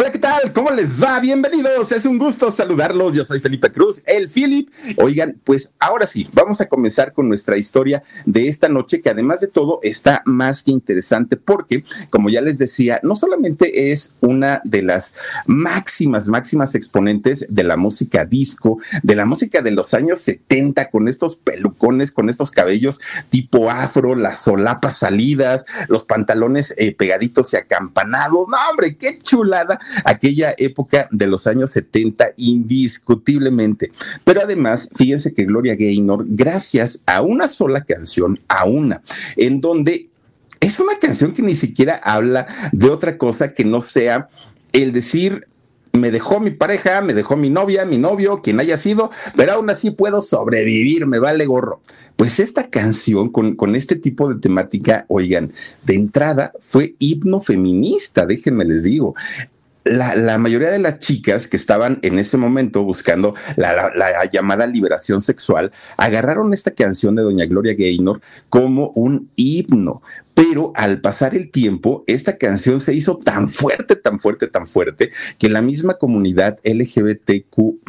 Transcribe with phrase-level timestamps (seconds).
[0.00, 0.50] Hola, ¿qué tal?
[0.54, 1.20] ¿Cómo les va?
[1.20, 1.92] Bienvenidos.
[1.92, 3.14] Es un gusto saludarlos.
[3.14, 4.70] Yo soy Felipe Cruz, el Philip.
[4.96, 9.40] Oigan, pues ahora sí, vamos a comenzar con nuestra historia de esta noche, que además
[9.40, 14.62] de todo está más que interesante porque, como ya les decía, no solamente es una
[14.64, 20.20] de las máximas, máximas exponentes de la música disco, de la música de los años
[20.20, 26.94] 70, con estos pelucones, con estos cabellos tipo afro, las solapas salidas, los pantalones eh,
[26.94, 28.48] pegaditos y acampanados.
[28.48, 33.92] No, hombre, qué chulada aquella época de los años 70 indiscutiblemente.
[34.24, 39.02] Pero además, fíjense que Gloria Gaynor, gracias a una sola canción, a una,
[39.36, 40.08] en donde
[40.60, 44.28] es una canción que ni siquiera habla de otra cosa que no sea
[44.72, 45.46] el decir
[45.92, 49.70] me dejó mi pareja, me dejó mi novia, mi novio, quien haya sido, pero aún
[49.70, 51.80] así puedo sobrevivir, me vale gorro.
[52.16, 55.52] Pues esta canción con, con este tipo de temática, oigan,
[55.84, 59.14] de entrada fue himno feminista, déjenme les digo
[59.90, 63.90] la, mayoría de las chicas que estaban en ese momento buscando la,
[64.30, 70.02] llamada liberación sexual agarraron esta canción de Doña Gloria Gaynor como un himno
[70.40, 75.10] pero al pasar el tiempo, esta canción se hizo tan fuerte, tan fuerte, tan fuerte,
[75.38, 77.80] que la misma comunidad LGBTQ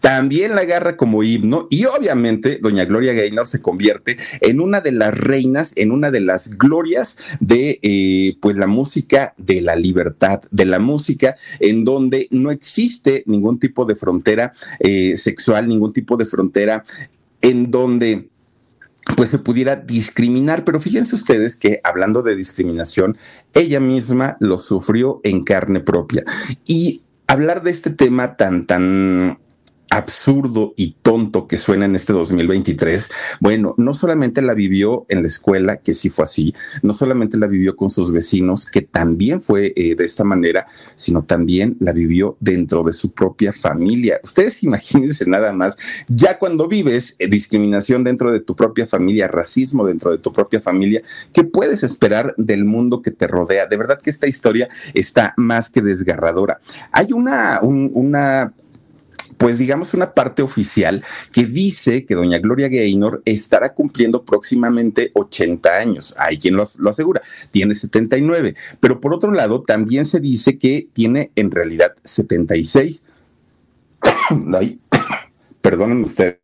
[0.00, 4.92] también la agarra como himno y obviamente doña Gloria Gaynor se convierte en una de
[4.92, 10.40] las reinas, en una de las glorias de eh, pues la música de la libertad,
[10.50, 16.16] de la música en donde no existe ningún tipo de frontera eh, sexual, ningún tipo
[16.16, 16.82] de frontera
[17.42, 18.30] en donde
[19.16, 20.64] pues se pudiera discriminar.
[20.64, 23.16] Pero fíjense ustedes que hablando de discriminación,
[23.52, 26.24] ella misma lo sufrió en carne propia.
[26.66, 29.38] Y hablar de este tema tan, tan
[29.94, 35.28] absurdo y tonto que suena en este 2023, bueno, no solamente la vivió en la
[35.28, 39.72] escuela, que sí fue así, no solamente la vivió con sus vecinos, que también fue
[39.76, 40.66] eh, de esta manera,
[40.96, 44.18] sino también la vivió dentro de su propia familia.
[44.24, 45.76] Ustedes imagínense nada más,
[46.08, 50.60] ya cuando vives eh, discriminación dentro de tu propia familia, racismo dentro de tu propia
[50.60, 51.02] familia,
[51.32, 53.66] ¿qué puedes esperar del mundo que te rodea?
[53.66, 56.58] De verdad que esta historia está más que desgarradora.
[56.90, 58.52] Hay una, una
[59.36, 61.02] pues digamos una parte oficial
[61.32, 66.14] que dice que doña Gloria Gaynor estará cumpliendo próximamente 80 años.
[66.18, 71.30] Hay quien lo, asegura, tiene 79, pero por otro lado también se dice que tiene
[71.36, 73.06] en realidad 76.
[74.54, 74.78] Ay,
[75.60, 76.43] perdonen ustedes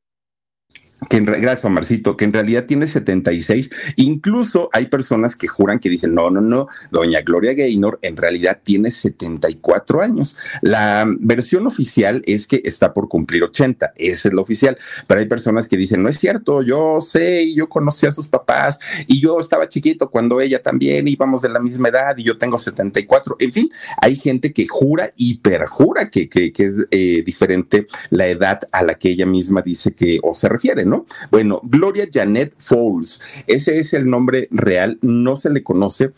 [1.10, 3.70] que en, gracias Omarcito, que en realidad tiene 76.
[3.96, 8.60] Incluso hay personas que juran que dicen, no, no, no, doña Gloria Gaynor en realidad
[8.62, 10.38] tiene 74 años.
[10.62, 14.78] La versión oficial es que está por cumplir 80, esa es la oficial,
[15.08, 18.78] pero hay personas que dicen, no es cierto, yo sé, yo conocí a sus papás
[19.08, 22.56] y yo estaba chiquito cuando ella también íbamos de la misma edad y yo tengo
[22.56, 23.34] 74.
[23.40, 28.28] En fin, hay gente que jura y perjura que, que, que es eh, diferente la
[28.28, 30.99] edad a la que ella misma dice que o se refiere, ¿no?
[31.30, 36.12] Bueno, Gloria Janet Fowles, ese es el nombre real, no se le conoce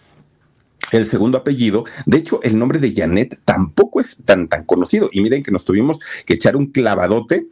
[0.93, 1.85] el segundo apellido.
[2.07, 5.09] De hecho, el nombre de Janet tampoco es tan, tan conocido.
[5.13, 7.47] Y miren que nos tuvimos que echar un clavadote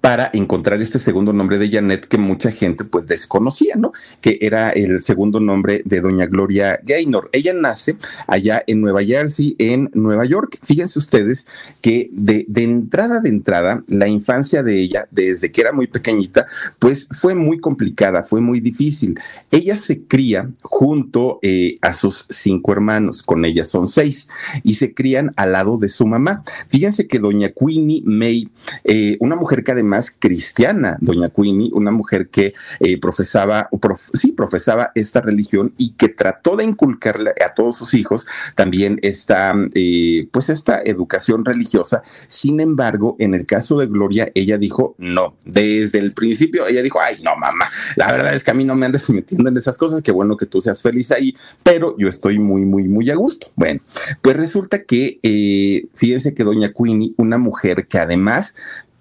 [0.00, 3.92] para encontrar este segundo nombre de Janet que mucha gente pues desconocía, ¿no?
[4.20, 7.30] Que era el segundo nombre de doña Gloria Gaynor.
[7.32, 7.96] Ella nace
[8.26, 10.58] allá en Nueva Jersey, en Nueva York.
[10.62, 11.46] Fíjense ustedes
[11.80, 16.46] que de, entrada, de entrada, la infancia de ella, desde que era muy pequeñita,
[16.78, 19.18] pues fue muy complicada, fue muy difícil.
[19.50, 24.28] Ella se cría junto eh, a sus cinco hermanos, con ella son seis,
[24.62, 26.42] y se crían al lado de su mamá.
[26.68, 28.48] Fíjense que doña Queenie May,
[28.84, 33.68] eh, una mujer que además cristiana, doña Queenie, una mujer que eh, profesaba,
[34.12, 38.26] sí, profesaba esta religión y que trató de inculcarle a todos sus hijos
[38.56, 42.02] también esta, eh, pues esta educación religiosa.
[42.26, 45.36] Sin embargo, en el caso de Gloria, ella dijo no.
[45.44, 48.74] Desde el principio, ella dijo, ay, no, mamá, la verdad es que a mí no
[48.74, 52.08] me andes metiendo en esas cosas, qué bueno que tú seas feliz ahí, pero yo
[52.08, 53.48] estoy muy, muy, muy a gusto.
[53.54, 53.80] Bueno,
[54.22, 58.56] pues resulta que, eh, fíjense que doña Queenie, una mujer que además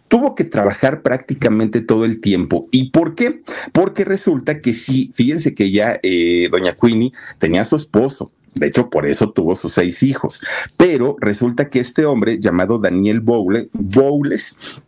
[0.07, 2.67] tuvo que trabajar prácticamente todo el tiempo.
[2.71, 3.41] ¿Y por qué?
[3.71, 8.67] Porque resulta que sí, fíjense que ya eh, doña Queenie tenía a su esposo, de
[8.67, 10.41] hecho, por eso tuvo sus seis hijos.
[10.77, 14.81] Pero resulta que este hombre llamado Daniel Bowles, Bowles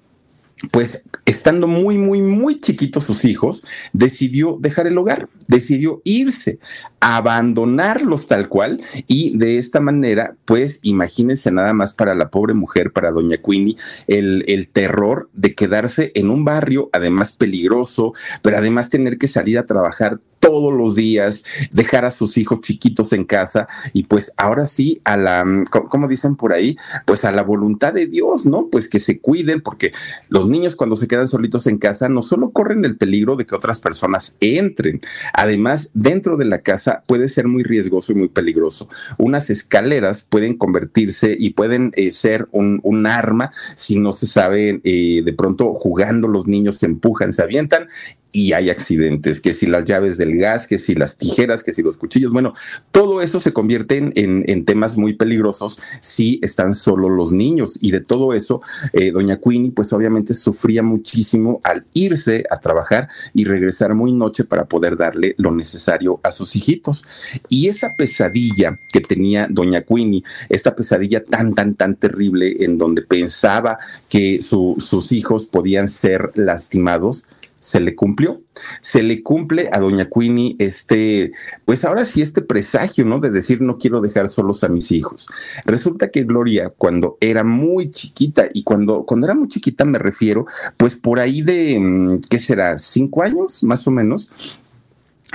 [0.71, 6.59] pues estando muy, muy, muy chiquitos sus hijos, decidió dejar el hogar, decidió irse,
[6.99, 12.91] abandonarlos tal cual y de esta manera, pues imagínense nada más para la pobre mujer,
[12.91, 13.77] para doña Queenie,
[14.07, 19.57] el, el terror de quedarse en un barrio, además peligroso, pero además tener que salir
[19.57, 24.65] a trabajar todos los días, dejar a sus hijos chiquitos en casa y pues ahora
[24.65, 28.67] sí a la, como dicen por ahí, pues a la voluntad de Dios, ¿no?
[28.67, 29.91] Pues que se cuiden porque
[30.29, 33.55] los niños cuando se quedan solitos en casa no solo corren el peligro de que
[33.55, 35.01] otras personas entren,
[35.33, 38.89] además dentro de la casa puede ser muy riesgoso y muy peligroso.
[39.17, 44.81] Unas escaleras pueden convertirse y pueden eh, ser un, un, arma si no se sabe
[44.83, 47.87] eh, de pronto jugando los niños se empujan, se avientan
[48.31, 51.81] y hay accidentes, que si las llaves del gas, que si las tijeras, que si
[51.81, 52.53] los cuchillos, bueno,
[52.91, 57.79] todo eso se convierte en, en, temas muy peligrosos si están solo los niños.
[57.81, 58.61] Y de todo eso,
[58.93, 64.43] eh, doña Queenie, pues obviamente sufría muchísimo al irse a trabajar y regresar muy noche
[64.43, 67.05] para poder darle lo necesario a sus hijitos.
[67.47, 73.01] Y esa pesadilla que tenía doña Queenie, esta pesadilla tan, tan, tan terrible en donde
[73.01, 77.25] pensaba que sus hijos podían ser lastimados,
[77.59, 78.41] se le cumplió.
[78.81, 81.31] Se le cumple a doña Queenie este,
[81.65, 83.19] pues ahora sí este presagio, ¿no?
[83.19, 85.27] De decir no quiero dejar solos a mis hijos.
[85.65, 90.45] Resulta que Gloria, cuando era muy chiquita, y cuando, cuando era muy chiquita me refiero,
[90.77, 92.77] pues por ahí de, mm, ¿qué será?
[92.77, 94.31] Cinco años, más o menos,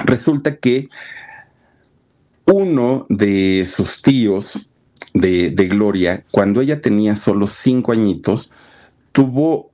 [0.05, 0.88] resulta que
[2.47, 4.69] uno de sus tíos
[5.15, 8.53] de, de Gloria, cuando ella tenía solo cinco añitos,
[9.12, 9.71] tuvo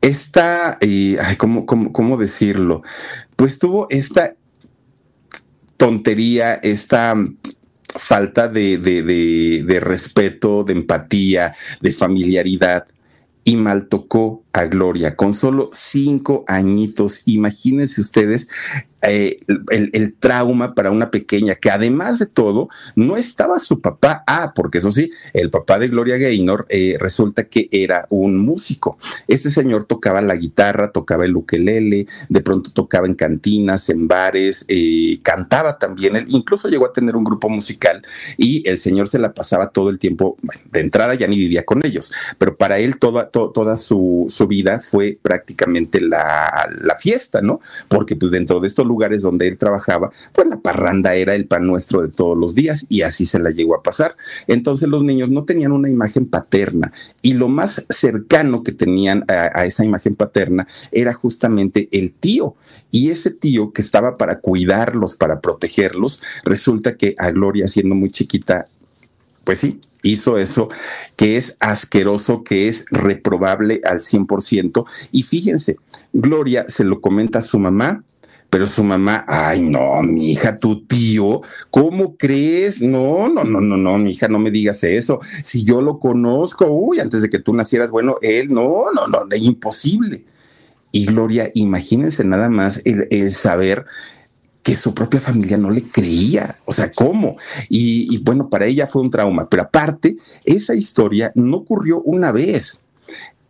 [0.00, 2.82] esta, eh, ay, ¿cómo, cómo, decirlo?
[3.36, 4.34] Pues tuvo esta
[5.76, 7.14] tontería, esta
[7.96, 12.86] falta de, de, respeto, de empatía, de familiaridad,
[13.42, 17.22] y mal tocó a Gloria con solo cinco añitos.
[17.26, 18.48] Imagínense ustedes
[19.02, 24.22] eh, el, trauma para una pequeña que además de todo no estaba su papá.
[24.26, 28.98] Ah, porque eso sí, el papá de Gloria Gaynor eh, resulta que era un músico.
[29.26, 34.64] Este señor tocaba la guitarra, tocaba el ukelele, de pronto tocaba en cantinas, en bares,
[34.68, 36.16] eh, cantaba también.
[36.16, 38.02] Él incluso llegó a tener un grupo musical
[38.36, 40.36] y el señor se la pasaba todo el tiempo.
[40.70, 44.80] de entrada ya ni vivía con ellos, pero para él toda, toda su, su, vida
[44.80, 47.60] fue prácticamente la, la fiesta, ¿no?
[47.88, 51.66] Porque pues dentro de estos lugares donde él trabajaba, pues la parranda era el pan
[51.66, 54.16] nuestro de todos los días y así se la llegó a pasar.
[54.48, 56.92] Entonces los niños no tenían una imagen paterna
[57.22, 62.56] y lo más cercano que tenían a, esa imagen paterna era justamente el tío.
[62.90, 68.10] Y ese tío que estaba para cuidarlos, para protegerlos, resulta que a Gloria siendo muy
[68.10, 68.66] chiquita,
[69.44, 70.68] pues sí, hizo eso
[71.16, 74.84] que es asqueroso, que es reprobable al 100%.
[75.12, 75.76] Y fíjense,
[76.12, 78.02] Gloria se lo comenta a su mamá
[78.50, 81.40] pero su mamá, ay, no, mi hija, tu tío,
[81.70, 82.82] ¿cómo crees?
[82.82, 85.20] No, no, no, no, no, mi hija, no me digas eso.
[85.44, 89.24] Si yo lo conozco, uy, antes de que tú nacieras, bueno, él, no, no, no,
[89.36, 90.24] imposible.
[90.90, 93.86] Y Gloria, imagínense nada más el, saber
[94.64, 96.56] que su propia familia no le creía.
[96.64, 97.36] O sea, ¿cómo?
[97.68, 99.48] Y, y, bueno, para ella fue un trauma.
[99.48, 102.82] Pero aparte, esa historia no ocurrió una vez.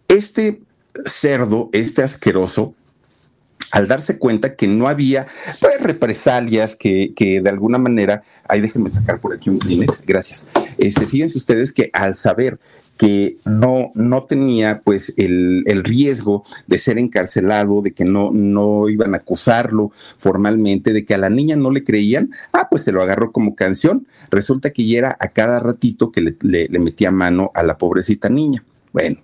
[0.08, 0.60] Este
[1.06, 2.74] cerdo, este asqueroso,
[3.70, 5.26] al darse cuenta que no había
[5.60, 10.48] pues, represalias que, que, de alguna manera, ahí déjenme sacar por aquí un Kleenex, gracias.
[10.78, 12.58] Este, fíjense ustedes que al saber
[13.00, 18.90] que no, no tenía pues el, el, riesgo de ser encarcelado, de que no, no
[18.90, 22.92] iban a acusarlo formalmente, de que a la niña no le creían, ah, pues se
[22.92, 24.06] lo agarró como canción.
[24.30, 28.28] Resulta que ya era a cada ratito que le, le metía mano a la pobrecita
[28.28, 28.62] niña.
[28.92, 29.16] Bueno,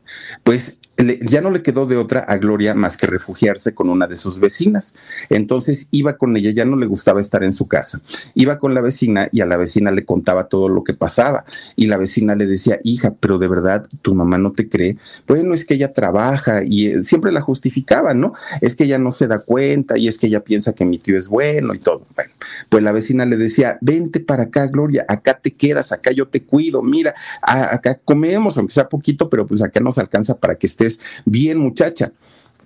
[0.43, 4.17] pues ya no le quedó de otra a Gloria más que refugiarse con una de
[4.17, 4.97] sus vecinas.
[5.29, 8.01] Entonces iba con ella, ya no le gustaba estar en su casa.
[8.35, 11.45] Iba con la vecina y a la vecina le contaba todo lo que pasaba.
[11.77, 14.97] Y la vecina le decía, hija, pero de verdad tu mamá no te cree.
[15.27, 18.33] Bueno, es que ella trabaja y eh, siempre la justificaba, ¿no?
[18.63, 21.19] Es que ella no se da cuenta y es que ella piensa que mi tío
[21.19, 22.07] es bueno y todo.
[22.15, 22.33] Bueno,
[22.71, 26.43] pues la vecina le decía, vente para acá, Gloria, acá te quedas, acá yo te
[26.43, 30.86] cuido, mira, acá comemos, aunque sea poquito, pero pues acá nos alcanza para que estés
[31.25, 32.13] bien, muchacha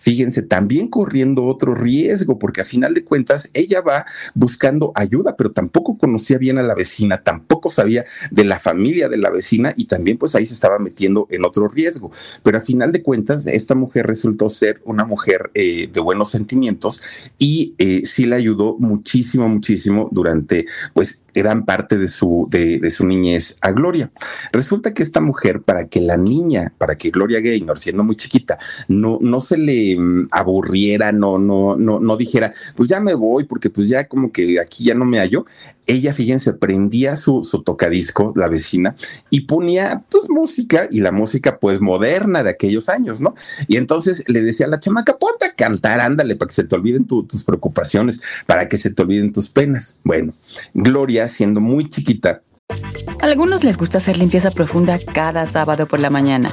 [0.01, 5.53] fíjense, también corriendo otro riesgo, porque a final de cuentas ella va buscando ayuda, pero
[5.53, 9.85] tampoco conocía bien a la vecina, tampoco sabía de la familia de la vecina y
[9.85, 12.11] también pues ahí se estaba metiendo en otro riesgo.
[12.43, 17.03] Pero a final de cuentas esta mujer resultó ser una mujer eh, de buenos sentimientos
[17.39, 23.07] y eh, sí le ayudó muchísimo, muchísimo durante pues gran parte de su, de, su
[23.07, 24.11] niñez a Gloria.
[24.53, 28.59] Resulta que esta mujer, para que la niña, para que Gloria Gaynor, siendo muy chiquita,
[28.89, 33.45] no, no se le mm, aburriera, no, no, no, no dijera, pues ya me voy,
[33.45, 35.45] porque pues ya como que aquí ya no me hallo,
[35.87, 38.95] ella, fíjense, prendía su, su, tocadisco, la vecina,
[39.29, 43.35] y ponía pues música, y la música pues moderna de aquellos años, ¿no?
[43.67, 46.75] Y entonces le decía a la chamaca, ponte a cantar, ándale, para que se te
[46.75, 49.99] olviden tus preocupaciones, para que se te olviden tus penas.
[50.05, 50.33] Bueno,
[50.75, 52.43] Gloria, siendo muy chiquita.
[53.21, 56.53] A algunos les gusta hacer limpieza profunda cada sábado por la mañana.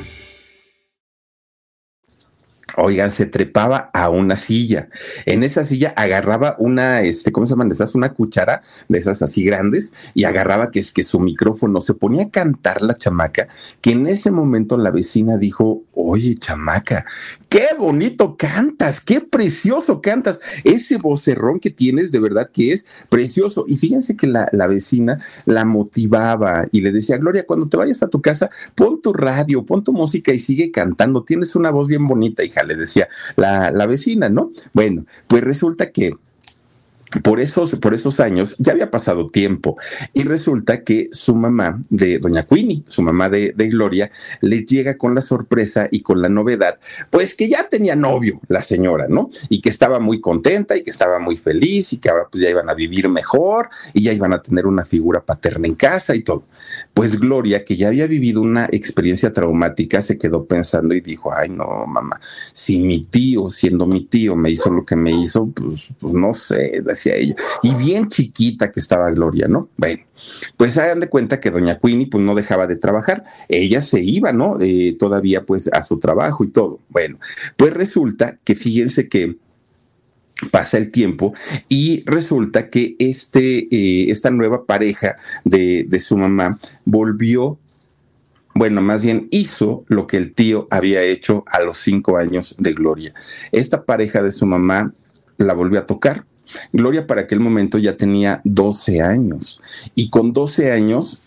[2.77, 4.89] Oigan, se trepaba a una silla.
[5.25, 7.95] En esa silla agarraba una, este, ¿cómo se llaman esas?
[7.95, 12.23] Una cuchara de esas así grandes y agarraba que es que su micrófono se ponía
[12.23, 13.47] a cantar la chamaca,
[13.81, 17.05] que en ese momento la vecina dijo, oye, chamaca,
[17.51, 20.39] qué bonito cantas, qué precioso cantas.
[20.63, 23.65] Ese vocerrón que tienes de verdad que es precioso.
[23.67, 28.01] Y fíjense que la, la vecina la motivaba y le decía, Gloria, cuando te vayas
[28.03, 31.25] a tu casa, pon tu radio, pon tu música y sigue cantando.
[31.25, 34.49] Tienes una voz bien bonita, hija le decía la, la vecina, ¿no?
[34.71, 36.13] Bueno, pues resulta que
[37.19, 39.77] por esos, por esos años ya había pasado tiempo
[40.13, 44.97] y resulta que su mamá de doña Queenie, su mamá de, de, Gloria, le llega
[44.97, 49.29] con la sorpresa y con la novedad, pues que ya tenía novio la señora, ¿no?
[49.49, 52.49] Y que estaba muy contenta y que estaba muy feliz y que ahora pues ya
[52.49, 56.23] iban a vivir mejor y ya iban a tener una figura paterna en casa y
[56.23, 56.45] todo.
[56.93, 61.49] Pues Gloria, que ya había vivido una experiencia traumática, se quedó pensando y dijo, ay
[61.49, 62.19] no, mamá,
[62.51, 66.33] si mi tío, siendo mi tío, me hizo lo que me hizo, pues, pues no
[66.33, 67.35] sé, decía ella.
[67.63, 69.69] Y bien chiquita que estaba Gloria, ¿no?
[69.77, 70.03] Bueno,
[70.57, 74.31] pues hagan de cuenta que doña Queenie pues no dejaba de trabajar, ella se iba,
[74.33, 74.57] ¿no?
[74.59, 76.79] Eh, todavía pues a su trabajo y todo.
[76.89, 77.19] Bueno,
[77.57, 79.37] pues resulta que fíjense que
[80.49, 81.33] pasa el tiempo
[81.69, 87.57] y resulta que este, eh, esta nueva pareja de, de su mamá volvió
[88.53, 92.73] bueno, más bien hizo lo que el tío había hecho a los cinco años de
[92.73, 93.13] Gloria.
[93.51, 94.93] Esta pareja de su mamá
[95.37, 96.25] la volvió a tocar.
[96.73, 99.61] Gloria para aquel momento ya tenía 12 años
[99.95, 101.23] y con 12 años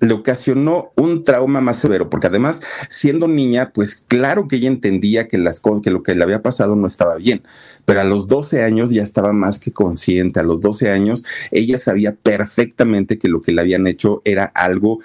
[0.00, 5.28] le ocasionó un trauma más severo, porque además, siendo niña, pues claro que ella entendía
[5.28, 7.42] que, las, que lo que le había pasado no estaba bien,
[7.84, 11.76] pero a los 12 años ya estaba más que consciente, a los 12 años ella
[11.78, 15.00] sabía perfectamente que lo que le habían hecho era algo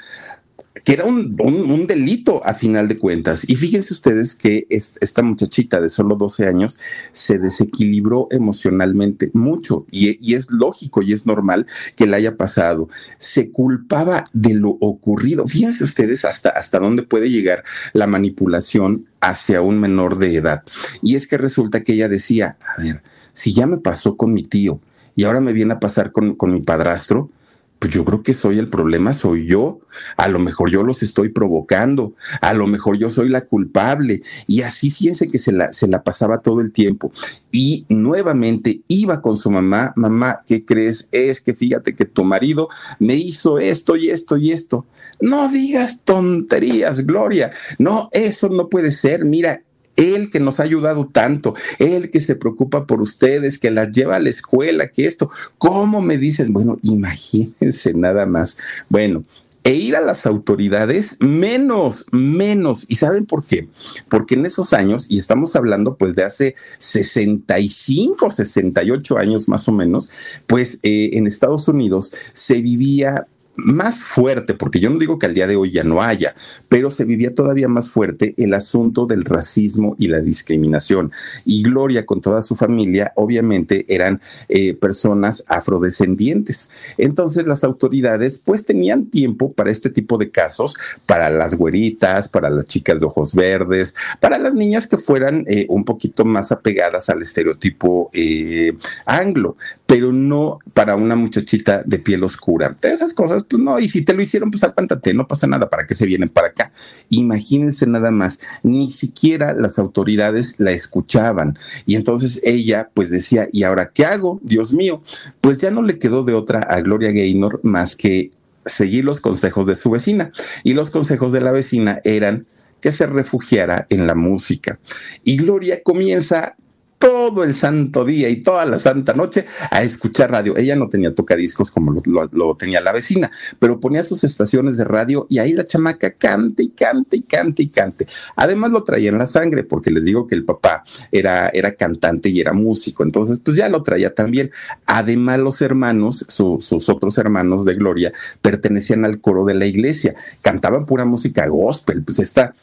[0.85, 3.49] que era un, un, delito a final de cuentas.
[3.49, 6.77] Y fíjense ustedes que esta muchachita de solo 12 años
[7.11, 11.65] se desequilibró emocionalmente mucho y, es lógico y es normal
[11.95, 12.87] que le haya pasado.
[13.17, 15.47] Se culpaba de lo ocurrido.
[15.47, 17.63] Fíjense ustedes hasta, hasta dónde puede llegar
[17.93, 20.63] la manipulación hacia un menor de edad.
[21.01, 23.01] Y es que resulta que ella decía, a ver,
[23.33, 24.79] si ya me pasó con mi tío
[25.15, 27.31] y ahora me viene a pasar con, con mi padrastro,
[27.79, 29.79] pues yo creo que soy el problema, soy yo.
[30.17, 34.23] A lo mejor yo los estoy provocando, a lo mejor yo soy la culpable.
[34.47, 37.11] Y así fíjense que se la, se la pasaba todo el tiempo.
[37.51, 41.09] Y nuevamente iba con su mamá, mamá, ¿qué crees?
[41.11, 44.85] Es que fíjate que tu marido me hizo esto y esto y esto.
[45.19, 47.51] No digas tonterías, Gloria.
[47.77, 49.25] No, eso no puede ser.
[49.25, 49.61] Mira,
[49.95, 54.15] él que nos ha ayudado tanto, él que se preocupa por ustedes, que las lleva
[54.17, 56.53] a la escuela, que esto, ¿cómo me dicen?
[56.53, 58.57] Bueno, imagínense nada más.
[58.89, 59.23] Bueno,
[59.65, 62.85] e ir a las autoridades menos, menos.
[62.87, 63.67] ¿Y saben por qué?
[64.09, 69.71] Porque en esos años, y estamos hablando pues de hace 65, 68 años más o
[69.71, 70.11] menos,
[70.45, 73.25] pues eh, en Estados Unidos se vivía
[73.57, 76.35] más fuerte, porque yo no digo que al día de hoy ya no haya,
[76.69, 81.11] pero se vivía todavía más fuerte el asunto del racismo y la discriminación.
[81.45, 86.69] Y Gloria con toda su familia, obviamente, eran eh, personas afrodescendientes.
[86.97, 92.49] Entonces las autoridades pues tenían tiempo para este tipo de casos, para las güeritas, para
[92.49, 97.09] las chicas de ojos verdes, para las niñas que fueran eh, un poquito más apegadas
[97.09, 102.75] al estereotipo eh, anglo, pero no para una muchachita de piel oscura.
[102.81, 105.85] Esas cosas pues no, y si te lo hicieron, pues apántate, no pasa nada, ¿para
[105.85, 106.71] qué se vienen para acá?
[107.09, 111.57] Imagínense nada más, ni siquiera las autoridades la escuchaban.
[111.85, 114.39] Y entonces ella pues decía, ¿y ahora qué hago?
[114.43, 115.03] Dios mío,
[115.41, 118.31] pues ya no le quedó de otra a Gloria Gaynor más que
[118.65, 120.31] seguir los consejos de su vecina.
[120.63, 122.47] Y los consejos de la vecina eran
[122.81, 124.79] que se refugiara en la música.
[125.23, 126.55] Y Gloria comienza
[126.97, 130.57] todo el santo día y toda la santa noche a escuchar radio.
[130.57, 135.27] Ella no tenía tocadiscos como lo, tenía la vecina, pero ponía sus estaciones de radio
[135.29, 138.07] y ahí la chamaca cante y cante y cante y cante.
[138.35, 142.29] Además lo traía en la sangre, porque les digo que el papá era, era cantante
[142.29, 144.51] y era músico, entonces pues ya lo traía también.
[144.85, 150.85] Además los hermanos, sus otros hermanos de Gloria, pertenecían al coro de la iglesia, cantaban
[150.85, 152.55] pura música gospel, pues esta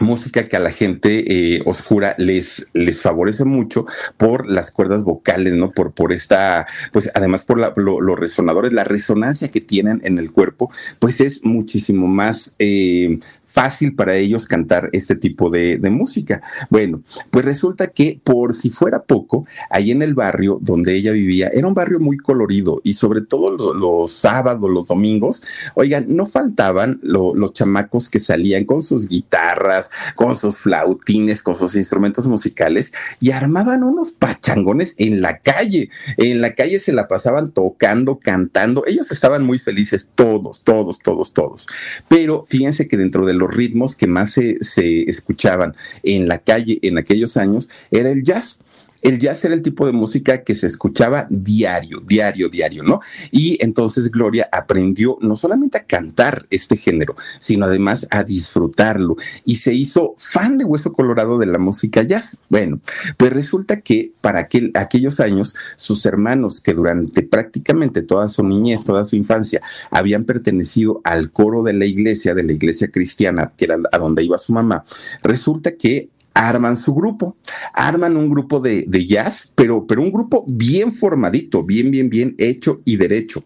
[0.00, 5.54] música que a la gente eh, oscura les, les favorece mucho por las cuerdas vocales,
[5.54, 5.70] ¿no?
[5.72, 10.70] Por, por esta, pues además por los resonadores, la resonancia que tienen en el cuerpo,
[10.98, 13.18] pues es muchísimo más eh,
[13.56, 16.42] fácil para ellos cantar este tipo de, música.
[16.68, 21.48] Bueno, pues resulta que por si fuera poco, ahí en el barrio donde ella vivía,
[21.48, 25.42] era un barrio muy colorido y sobre todo los, sábados, los domingos,
[25.74, 31.76] oigan, no faltaban los chamacos que salían con sus guitarras, con sus flautines, con sus
[31.76, 35.88] instrumentos musicales y armaban unos pachangones en la calle.
[36.18, 38.84] En la calle se la pasaban tocando, cantando.
[38.86, 41.66] Ellos estaban muy felices, todos, todos, todos, todos.
[42.08, 46.78] Pero fíjense que dentro de los ritmos que más se, se escuchaban en la calle
[46.82, 48.60] en aquellos años era el jazz
[49.06, 52.98] el jazz era el tipo de música que se escuchaba diario, diario, diario, ¿no?
[53.30, 59.56] Y entonces Gloria aprendió no solamente a cantar este género, sino además a disfrutarlo y
[59.56, 62.38] se hizo fan de Hueso Colorado de la música jazz.
[62.48, 62.80] Bueno,
[63.16, 68.82] pues resulta que para aquel, aquellos años sus hermanos que durante prácticamente toda su niñez,
[68.84, 69.60] toda su infancia,
[69.92, 74.24] habían pertenecido al coro de la iglesia, de la iglesia cristiana, que era a donde
[74.24, 74.84] iba su mamá,
[75.22, 77.36] resulta que arman su grupo,
[77.72, 82.34] arman un grupo de, de, jazz, pero, pero un grupo bien formadito, bien, bien, bien
[82.38, 83.42] hecho y derecho.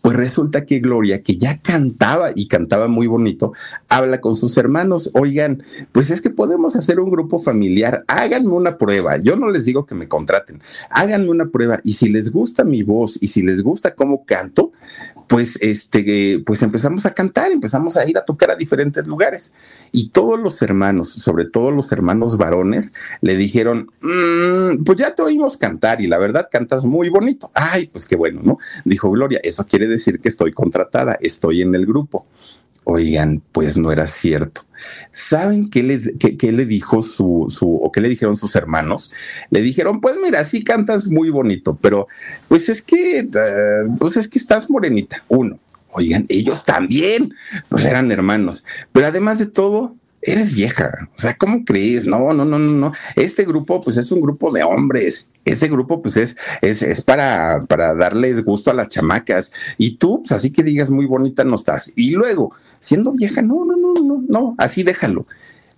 [0.00, 3.52] Pues resulta que Gloria, que ya cantaba y cantaba muy bonito,
[3.88, 8.78] habla con sus hermanos, oigan, pues es que podemos hacer un grupo familiar, háganme una
[8.78, 11.80] prueba, yo no les digo que me contraten, háganme una prueba.
[11.82, 14.70] Y si les gusta mi voz y si les gusta cómo canto,
[15.28, 19.52] pues este, pues empezamos a cantar, empezamos a ir a tocar a diferentes lugares
[19.92, 25.22] y todos los hermanos, sobre todo los hermanos varones, le dijeron, mm, pues ya te
[25.22, 27.50] oímos cantar y la verdad cantas muy bonito.
[27.54, 28.58] Ay, pues qué bueno, ¿no?
[28.84, 32.26] Dijo Gloria, eso quiere decir que estoy contratada, estoy en el grupo.
[32.90, 34.62] Oigan, pues no era cierto.
[35.10, 39.12] ¿Saben qué le, qué, le dijo su, su, o qué le dijeron sus hermanos?
[39.50, 42.08] Le dijeron, pues mira, sí cantas muy bonito, pero
[42.48, 43.28] pues es que, eh,
[43.98, 45.58] pues es que estás morenita, uno.
[45.92, 47.34] Oigan, ellos también,
[47.68, 48.64] pues eran hermanos.
[48.90, 50.90] Pero además de todo, eres vieja.
[51.14, 52.06] O sea, ¿cómo crees?
[52.06, 52.92] No, no, no, no, no.
[53.16, 55.30] Este grupo, pues es un grupo de hombres.
[55.44, 59.52] Este grupo, pues es, es, es para, para darles gusto a las chamacas.
[59.76, 61.92] Y tú, pues así que digas muy bonita no estás.
[61.96, 65.26] Y luego, siendo vieja, no, no, no, no, no, así déjalo.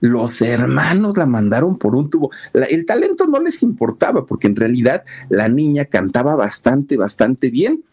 [0.01, 2.31] Los hermanos la mandaron por un tubo.
[2.55, 7.85] el talento no les importaba porque en realidad la niña cantaba bastante, bastante bien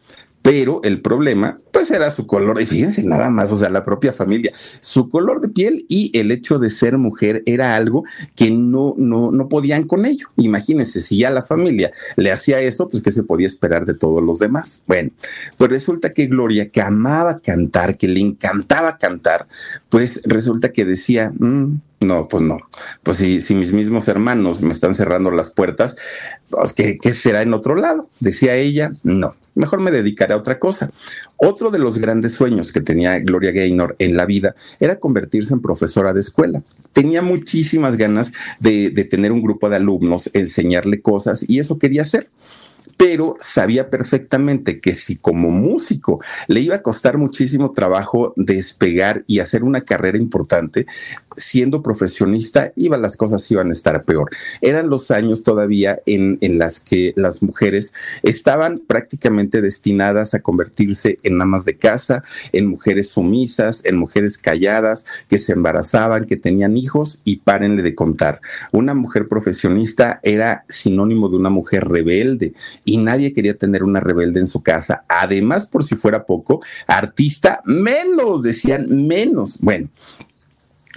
[0.47, 4.13] pero el problema pues era su color, y fíjense nada más, o sea, la propia
[4.13, 8.95] familia, su color de piel y el hecho de ser mujer era algo que no,
[8.97, 10.27] no, no podían con ello.
[10.38, 14.23] Imagínense, si ya la familia le hacía eso, pues qué se podía esperar de todos
[14.23, 14.83] los demás.
[14.88, 15.10] Bueno,
[15.57, 19.47] pues resulta que Gloria, que amaba cantar, que le encantaba cantar,
[19.89, 22.60] pues resulta que decía, mm, no, pues no.
[23.03, 25.97] Pues si, si mis mismos hermanos me están cerrando las puertas,
[26.49, 28.10] pues ¿qué, ¿qué será en otro lado?
[28.21, 30.91] Decía ella, no mejor me dedicaré a otra cosa.
[31.36, 35.62] Otro de los grandes sueños que tenía Gloria Gaynor en la vida era convertirse en
[35.62, 36.63] profesora de escuela.
[36.93, 42.30] Tenía muchísimas ganas de, tener un grupo de alumnos, enseñarle cosas y eso quería hacer.
[42.95, 49.39] Pero sabía perfectamente que si como músico le iba a costar muchísimo trabajo despegar y
[49.39, 50.86] hacer una carrera importante,
[51.38, 54.32] siendo profesionista, iba, las cosas iban a estar peor.
[54.62, 61.19] Eran los años todavía en, en las que las mujeres estaban prácticamente destinadas a convertirse
[61.23, 66.76] en amas de casa, en mujeres sumisas, en mujeres calladas, que se embarazaban, que tenían
[66.76, 68.41] hijos y párenle de contar.
[68.71, 72.54] Una mujer profesionista era sinónimo de una mujer rebelde
[72.86, 75.04] y nadie quería tener una rebelde en su casa.
[75.08, 79.60] Además, por si fuera poco, artista menos, decían menos.
[79.60, 79.90] Bueno,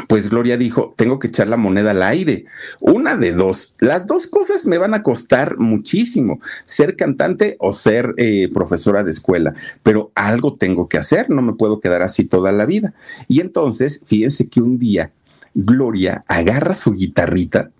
[0.09, 2.47] pues Gloria dijo, tengo que echar la moneda al aire.
[2.81, 3.75] Una de dos.
[3.81, 9.11] Las dos cosas me van a costar muchísimo, ser cantante o ser eh, profesora de
[9.11, 12.95] escuela, pero algo tengo que hacer, no me puedo quedar así toda la vida.
[13.29, 15.13] Y entonces, fíjense que un día
[15.55, 17.71] Gloria agarra su guitarrita,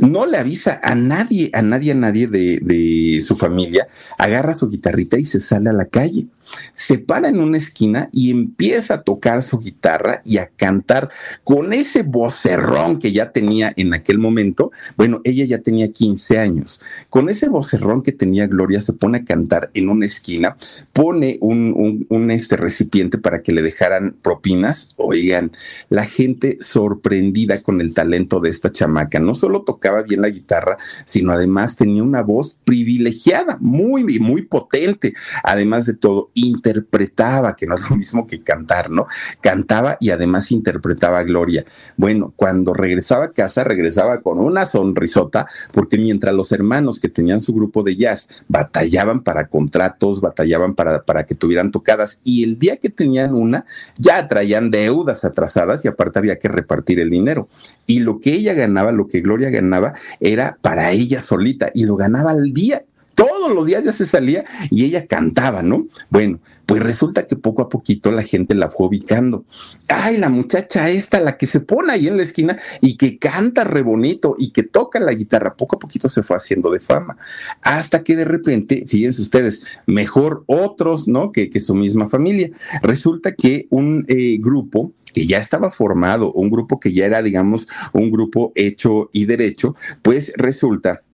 [0.00, 3.86] no le avisa a nadie, a nadie, a nadie de, de su familia,
[4.18, 6.26] agarra su guitarrita y se sale a la calle
[6.74, 11.10] se para en una esquina y empieza a tocar su guitarra y a cantar
[11.44, 14.70] con ese vocerrón que ya tenía en aquel momento.
[14.96, 16.80] Bueno, ella ya tenía 15 años.
[17.08, 20.56] Con ese vocerrón que tenía Gloria, se pone a cantar en una esquina,
[20.92, 24.94] pone un, un, este recipiente para que le dejaran propinas.
[24.96, 25.52] Oigan,
[25.88, 29.20] la gente sorprendida con el talento de esta chamaca.
[29.20, 35.14] No solo tocaba bien la guitarra, sino además tenía una voz privilegiada, muy, muy potente.
[35.42, 39.06] Además de todo, interpretaba, que no es lo mismo que cantar, ¿no?
[39.40, 41.64] Cantaba y además interpretaba a Gloria.
[41.96, 47.40] Bueno, cuando regresaba a casa, regresaba con una sonrisota, porque mientras los hermanos que tenían
[47.40, 52.58] su grupo de jazz batallaban para contratos, batallaban para, para que tuvieran tocadas, y el
[52.58, 53.64] día que tenían una,
[53.98, 57.48] ya traían deudas atrasadas y aparte había que repartir el dinero.
[57.86, 61.96] Y lo que ella ganaba, lo que Gloria ganaba, era para ella solita y lo
[61.96, 62.84] ganaba al día
[63.20, 65.86] todos los días ya se salía y ella cantaba, ¿no?
[66.08, 69.44] Bueno, pues resulta que poco a poquito la gente la fue ubicando.
[69.88, 73.64] Ay, la muchacha esta, la que se pone ahí en la esquina y que canta
[73.64, 77.18] re bonito y que toca la guitarra, poco a poquito se fue haciendo de fama.
[77.60, 81.30] Hasta que de repente, fíjense ustedes, mejor otros, ¿no?
[81.30, 82.50] Que, su misma familia.
[82.82, 87.68] Resulta que un eh, grupo que ya estaba formado, un grupo que ya era, digamos,
[87.92, 91.02] un grupo hecho y derecho, pues resulta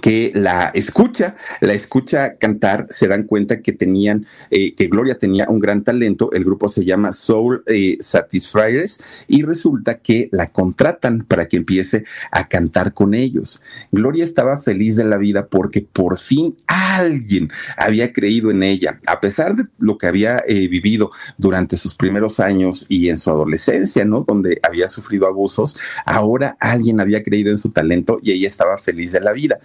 [0.00, 5.48] que la escucha, la escucha cantar, se dan cuenta que tenían, eh, que Gloria tenía
[5.48, 11.24] un gran talento, el grupo se llama Soul eh, Satisfiers y resulta que la contratan
[11.24, 13.62] para que empiece a cantar con ellos.
[13.90, 19.20] Gloria estaba feliz de la vida porque por fin alguien había creído en ella, a
[19.20, 24.04] pesar de lo que había eh, vivido durante sus primeros años y en su adolescencia,
[24.04, 24.24] ¿no?
[24.26, 29.12] Donde había sufrido abusos, ahora alguien había creído en su talento y ella estaba feliz
[29.12, 29.60] de la vida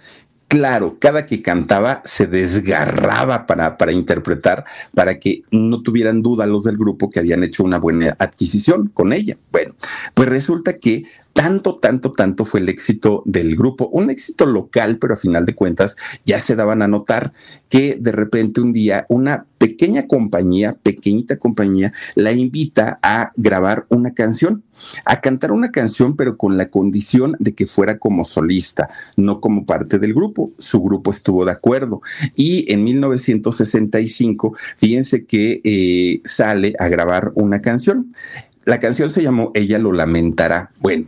[0.48, 6.64] claro, cada que cantaba se desgarraba para, para interpretar, para que no tuvieran duda los
[6.64, 9.36] del grupo que habían hecho una buena adquisición con ella.
[9.52, 9.74] Bueno,
[10.14, 11.04] pues resulta que
[11.38, 15.54] tanto, tanto, tanto fue el éxito del grupo, un éxito local, pero a final de
[15.54, 15.96] cuentas
[16.26, 17.32] ya se daban a notar
[17.68, 24.14] que de repente un día una pequeña compañía, pequeñita compañía, la invita a grabar una
[24.14, 24.64] canción,
[25.04, 29.64] a cantar una canción, pero con la condición de que fuera como solista, no como
[29.64, 30.50] parte del grupo.
[30.58, 32.02] Su grupo estuvo de acuerdo.
[32.34, 38.12] Y en 1965, fíjense que eh, sale a grabar una canción.
[38.64, 40.72] La canción se llamó Ella lo lamentará.
[40.80, 41.06] Bueno,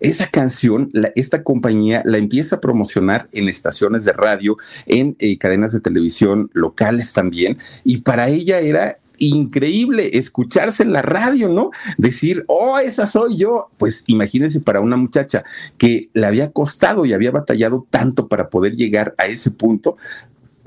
[0.00, 5.72] esa canción, esta compañía la empieza a promocionar en estaciones de radio, en eh, cadenas
[5.72, 11.70] de televisión locales también, y para ella era increíble escucharse en la radio, ¿no?
[11.98, 13.68] Decir, oh, esa soy yo.
[13.76, 15.44] Pues imagínense para una muchacha
[15.78, 19.96] que le había costado y había batallado tanto para poder llegar a ese punto,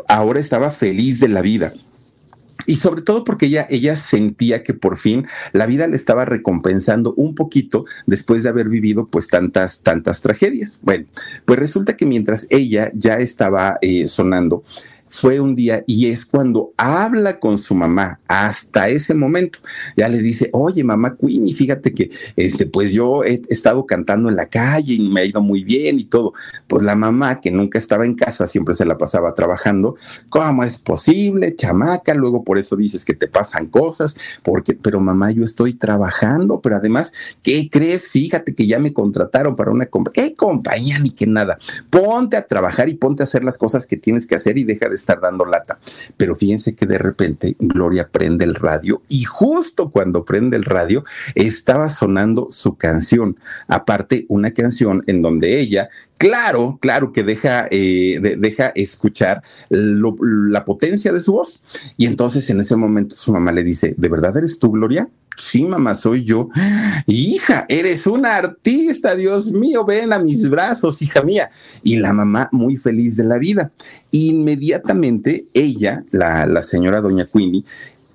[0.08, 1.74] ahora estaba feliz de la vida.
[2.66, 7.14] Y sobre todo porque ella, ella sentía que por fin la vida le estaba recompensando
[7.16, 10.80] un poquito después de haber vivido pues tantas, tantas tragedias.
[10.82, 11.06] Bueno,
[11.46, 14.64] pues resulta que mientras ella ya estaba eh, sonando,
[15.14, 19.60] fue un día y es cuando habla con su mamá hasta ese momento.
[19.96, 24.36] Ya le dice, oye, mamá Queenie, fíjate que este, pues yo he estado cantando en
[24.36, 26.34] la calle y me ha ido muy bien y todo.
[26.66, 29.98] Pues la mamá, que nunca estaba en casa, siempre se la pasaba trabajando.
[30.30, 32.16] ¿Cómo es posible, chamaca?
[32.16, 36.78] Luego por eso dices que te pasan cosas, porque, pero mamá, yo estoy trabajando, pero
[36.78, 38.08] además, ¿qué crees?
[38.08, 40.30] Fíjate que ya me contrataron para una compañía.
[40.30, 41.60] ¿Qué compañía ni que nada?
[41.92, 44.90] Ponte a trabajar y ponte a hacer las cosas que tienes que hacer y deja
[44.90, 45.80] de estar dando lata.
[46.18, 51.04] Pero fíjense que de repente Gloria prende el radio y justo cuando prende el radio
[51.36, 53.38] estaba sonando su canción.
[53.68, 55.90] Aparte, una canción en donde ella
[56.24, 61.62] claro, claro que deja, eh, deja escuchar la potencia de su voz.
[61.98, 65.10] Y entonces en ese momento su mamá le dice, ¿de verdad eres tú, Gloria?
[65.36, 66.48] Sí, mamá, soy yo.
[67.08, 71.50] Hija, eres una artista, Dios mío, ven a mis brazos, hija mía.
[71.82, 73.72] Y la mamá muy feliz de la vida.
[74.12, 77.66] Inmediatamente ella, la, la señora doña Queenie,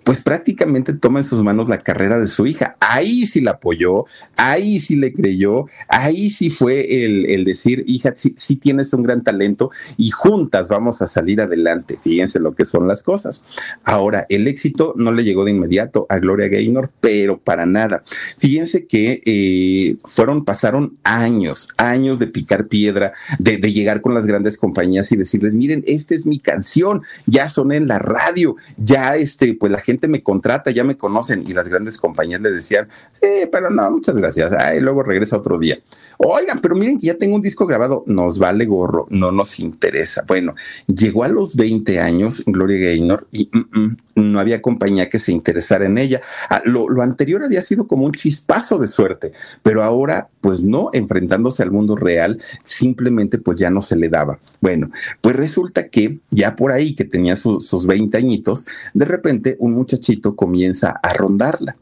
[0.08, 2.78] pues prácticamente toma en sus manos la carrera de su hija.
[2.80, 4.06] Ahí sí la apoyó,
[4.38, 9.70] ahí sí le creyó, ahí sí fue el, decir, hija, sí, tienes un gran talento
[9.98, 11.98] y juntas vamos a salir adelante.
[12.02, 13.44] Fíjense lo que son las cosas.
[13.84, 18.02] Ahora, el éxito no le llegó de inmediato a Gloria Gaynor, pero para nada.
[18.38, 24.24] Fíjense que eh, fueron, pasaron años, años de picar piedra, de, de llegar con las
[24.24, 29.14] grandes compañías y decirles, miren, esta es mi canción, ya soné en la radio, ya
[29.16, 32.88] este, pues la gente me contrata, ya me conocen y las grandes compañías le decían,
[33.14, 35.78] sí, pero no, muchas gracias, ay, luego regresa otro día.
[36.18, 40.24] Oigan, pero miren que ya tengo un disco grabado, nos vale gorro, no nos interesa.
[40.26, 40.54] Bueno,
[40.86, 43.96] llegó a los 20 años Gloria Gaynor y mm, mm,
[44.32, 46.20] no había compañía que se interesara en ella.
[46.50, 49.32] Ah, lo, lo anterior había sido como un chispazo de suerte,
[49.62, 54.38] pero ahora, pues no, enfrentándose al mundo real, simplemente pues ya no se le daba.
[54.62, 59.74] Bueno, pues resulta que ya por ahí que tenía sus 20 añitos, de repente un
[59.74, 61.76] muchachito comienza a rondarla.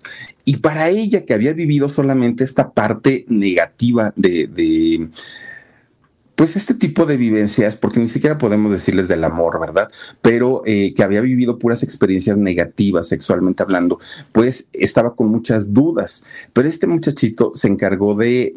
[0.44, 5.10] Y para ella que había vivido solamente esta parte negativa de,
[6.36, 9.90] pues este tipo de vivencias, porque ni siquiera podemos decirles del amor, ¿verdad?
[10.22, 13.98] Pero eh, que había vivido puras experiencias negativas sexualmente hablando,
[14.32, 16.24] pues estaba con muchas dudas.
[16.52, 18.54] Pero este muchachito se encargó de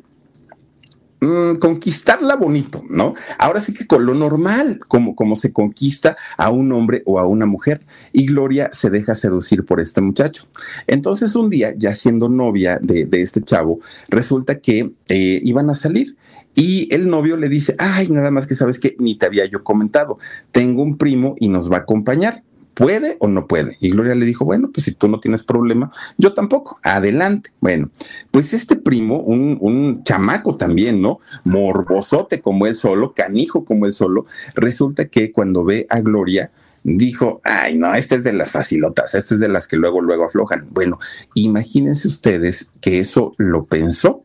[1.22, 3.14] Mm, conquistarla bonito, ¿no?
[3.38, 7.28] Ahora sí que con lo normal, como, como se conquista a un hombre o a
[7.28, 7.82] una mujer.
[8.14, 10.48] Y Gloria se deja seducir por este muchacho.
[10.88, 16.16] Entonces un día, ya siendo novia de, este chavo, resulta que eh, iban a salir.
[16.60, 19.64] Y el novio le dice, ay, nada más que sabes que ni te había yo
[19.64, 20.20] comentado,
[20.52, 22.44] tengo un primo y nos va a acompañar.
[22.74, 23.78] ¿Puede o no puede?
[23.80, 27.52] Y Gloria le dijo, bueno, pues si tú no tienes problema, yo tampoco, adelante.
[27.62, 27.92] Bueno,
[28.32, 31.22] pues este primo, un, un chamaco también, ¿no?
[31.46, 36.52] Morbosote como él solo, canijo como él solo, resulta que cuando ve a Gloria,
[36.84, 40.26] dijo, ay, no, este es de las facilotas, este es de las que luego, luego
[40.26, 40.68] aflojan.
[40.72, 41.00] Bueno,
[41.36, 44.24] imagínense ustedes que eso lo pensó,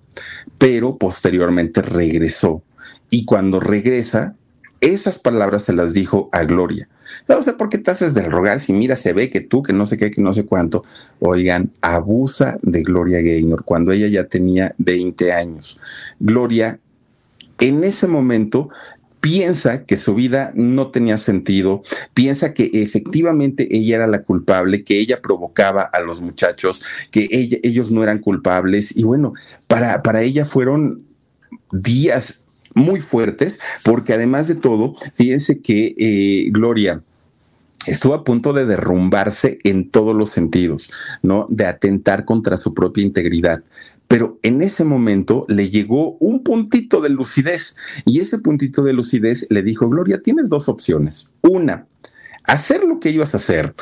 [0.58, 2.62] pero posteriormente regresó.
[3.10, 4.34] Y cuando regresa,
[4.80, 6.88] esas palabras se las dijo a Gloria.
[7.28, 9.72] No sé por qué te haces del rogar si mira, se ve que tú, que
[9.72, 10.84] no sé qué, que no sé cuánto.
[11.20, 15.80] Oigan, abusa de Gloria Gaynor cuando ella ya tenía 20 años.
[16.18, 16.78] Gloria,
[17.60, 18.68] en ese momento,
[19.24, 21.82] piensa que su vida no tenía sentido,
[22.12, 27.26] piensa que efectivamente ella era la culpable, que ella provocaba a los muchachos, que
[27.62, 28.94] ellos no eran culpables.
[28.94, 29.32] Y bueno,
[29.66, 31.04] para, para ella fueron
[31.72, 37.00] días muy fuertes, porque además de todo, fíjense que eh, Gloria
[37.86, 40.90] estuvo a punto de derrumbarse en todos los sentidos,
[41.22, 41.46] ¿no?
[41.48, 43.62] De atentar contra su propia integridad.
[44.14, 49.44] Pero en ese momento le llegó un puntito de lucidez y ese puntito de lucidez
[49.50, 51.30] le dijo, Gloria, tienes dos opciones.
[51.40, 51.88] Una,
[52.44, 53.74] hacer lo que ibas a hacer,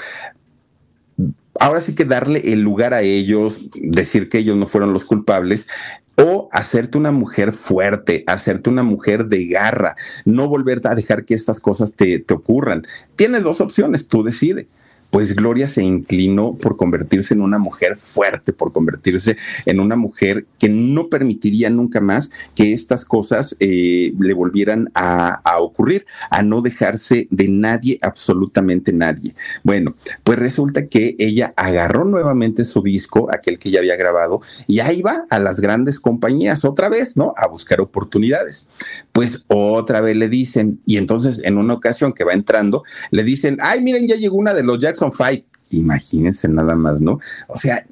[1.60, 5.68] ahora sí que darle el lugar a ellos, decir que ellos no fueron los culpables
[6.16, 11.34] o hacerte una mujer fuerte, hacerte una mujer de garra, no volverte a dejar que
[11.34, 12.86] estas cosas te, te ocurran.
[13.16, 14.66] Tienes dos opciones, tú decide
[15.12, 20.46] pues Gloria se inclinó por convertirse en una mujer fuerte, por convertirse en una mujer
[20.58, 26.62] que no permitiría nunca más que estas cosas eh, le volvieran a, ocurrir, a no
[26.62, 29.34] dejarse de nadie, absolutamente nadie.
[29.62, 29.94] Bueno,
[30.24, 35.02] pues resulta que ella agarró nuevamente su disco, aquel que ya había grabado, y ahí
[35.02, 37.34] va a las grandes compañías otra vez, ¿no?
[37.36, 38.66] A buscar oportunidades.
[39.12, 43.58] Pues otra vez le dicen, y entonces en una ocasión que va entrando, le dicen,
[43.60, 45.44] ay, miren, ya llegó una de los Jackson Fight.
[45.70, 47.18] Imagínense nada más, ¿no?
[47.48, 47.84] O sea,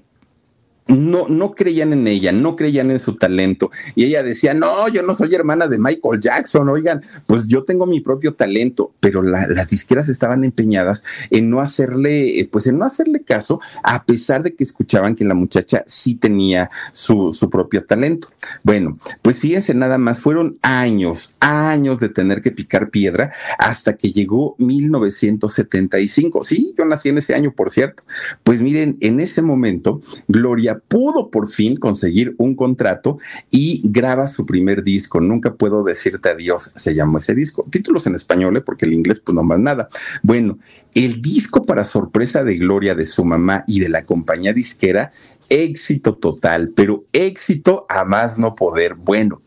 [0.91, 3.71] no, no creían en ella, no creían en su talento.
[3.95, 7.87] Y ella decía, no, yo no soy hermana de Michael Jackson, oigan, pues yo tengo
[7.87, 13.23] mi propio talento, pero las disqueras estaban empeñadas en no hacerle, pues en no hacerle
[13.23, 18.29] caso, a pesar de que escuchaban que la muchacha sí tenía su, su propio talento.
[18.63, 24.13] Bueno, pues fíjense nada más, fueron años, años de tener que picar piedra hasta que
[24.13, 26.43] llegó 1975.
[26.43, 28.03] Sí, yo nací en ese año, por cierto.
[28.43, 33.19] Pues miren, en ese momento, Gloria pudo por fin conseguir un contrato
[33.51, 35.21] y graba su primer disco.
[35.21, 37.67] Nunca puedo decirte adiós, se llamó ese disco.
[37.71, 38.61] Títulos en español, ¿eh?
[38.61, 39.89] porque el inglés pues no más nada.
[40.23, 40.59] Bueno,
[40.95, 45.13] el disco para sorpresa de Gloria de su mamá y de la compañía disquera,
[45.49, 48.95] éxito total, pero éxito a más no poder.
[48.95, 49.43] Bueno,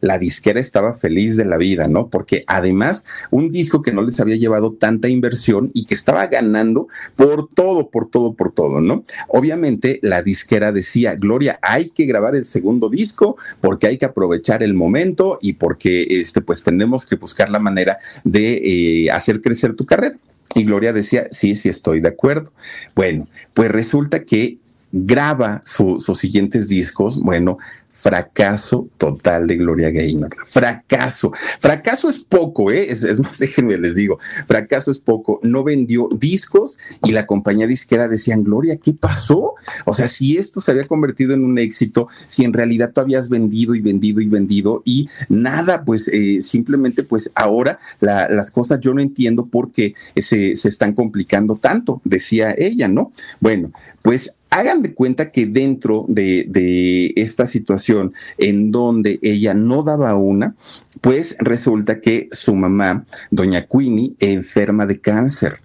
[0.00, 2.08] la disquera estaba feliz de la vida, ¿no?
[2.08, 6.88] Porque además, un disco que no les había llevado tanta inversión y que estaba ganando
[7.16, 9.04] por todo, por todo, por todo, ¿no?
[9.28, 14.62] Obviamente, la disquera decía, Gloria, hay que grabar el segundo disco porque hay que aprovechar
[14.62, 19.74] el momento y porque, este, pues tenemos que buscar la manera de eh, hacer crecer
[19.74, 20.16] tu carrera.
[20.54, 22.52] Y Gloria decía, sí, sí, estoy de acuerdo.
[22.94, 24.58] Bueno, pues resulta que
[24.92, 27.58] graba sus siguientes discos, bueno,
[27.98, 30.36] fracaso total de Gloria Gaynor.
[30.46, 31.32] Fracaso.
[31.58, 32.86] Fracaso es poco, ¿eh?
[32.90, 35.40] Es, más, déjenme les digo, fracaso es poco.
[35.42, 39.54] No vendió discos y la compañía disquera decían, Gloria, ¿qué pasó?
[39.84, 43.28] O sea, si esto se había convertido en un éxito, si en realidad tú habías
[43.28, 48.94] vendido y vendido y vendido y nada, pues eh, simplemente pues ahora las cosas yo
[48.94, 53.10] no entiendo por qué se, se están complicando tanto, decía ella, ¿no?
[53.40, 53.72] Bueno,
[54.08, 60.54] pues hagan de cuenta que dentro de, esta situación en donde ella no daba una,
[61.02, 65.60] pues resulta que su mamá, doña Queenie, enferma de cáncer.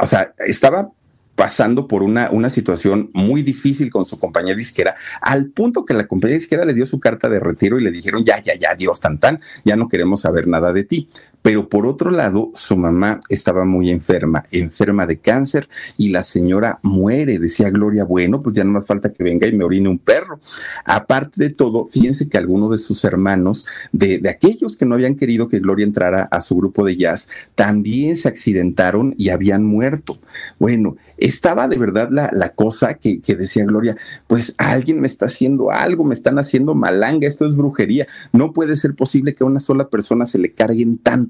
[0.00, 0.90] O sea, estaba
[1.36, 6.08] pasando por una, una situación muy difícil con su compañía disquera, al punto que la
[6.08, 8.98] compañía disquera le dio su carta de retiro y le dijeron, ya, ya, ya, Dios,
[8.98, 11.08] tan, tan, ya no queremos saber nada de ti.
[11.42, 16.78] Pero por otro lado, su mamá estaba muy enferma, enferma de cáncer, y la señora
[16.82, 17.38] muere.
[17.38, 20.40] Decía Gloria, bueno, pues ya no más falta que venga y me orine un perro.
[20.84, 25.14] Aparte de todo, fíjense que algunos de sus hermanos, de, de aquellos que no habían
[25.14, 30.18] querido que Gloria entrara a su grupo de jazz, también se accidentaron y habían muerto.
[30.58, 35.26] Bueno, estaba de verdad la, la cosa que, que, decía Gloria, pues alguien me está
[35.26, 38.06] haciendo algo, me están haciendo malanga, esto es brujería.
[38.32, 41.29] No puede ser posible que a una sola persona se le carguen tanto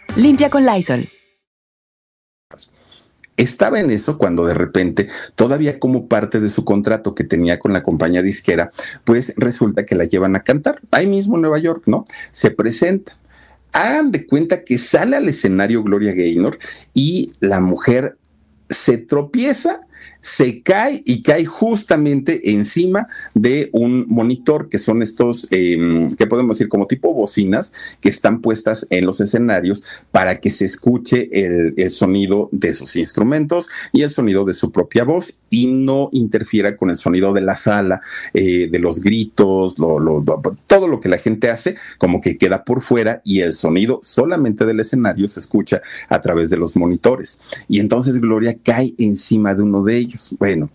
[0.15, 1.07] limpia con Lysol.
[3.37, 7.73] Estaba en eso cuando de repente, todavía como parte de su contrato que tenía con
[7.73, 8.71] la compañía disquera,
[9.03, 12.05] pues resulta que la llevan a cantar ahí mismo en Nueva York, ¿no?
[12.29, 13.17] Se presenta
[13.73, 16.59] hagan de cuenta que sale al escenario Gloria Gaynor
[16.93, 18.17] y la mujer
[18.69, 19.79] se tropieza
[20.21, 26.57] se cae y cae justamente encima de un monitor, que son estos, eh, que podemos
[26.57, 31.89] decir como tipo bocinas, que están puestas en los escenarios para que se escuche el,
[31.89, 36.89] sonido de sus instrumentos y el sonido de su propia voz y no interfiera con
[36.89, 38.01] el sonido de la sala,
[38.33, 43.21] eh, de los gritos, todo lo que la gente hace, como que queda por fuera
[43.25, 47.41] y el sonido solamente del escenario se escucha a través de los monitores.
[47.67, 50.69] Y entonces Gloria cae encima de uno de ellos bueno,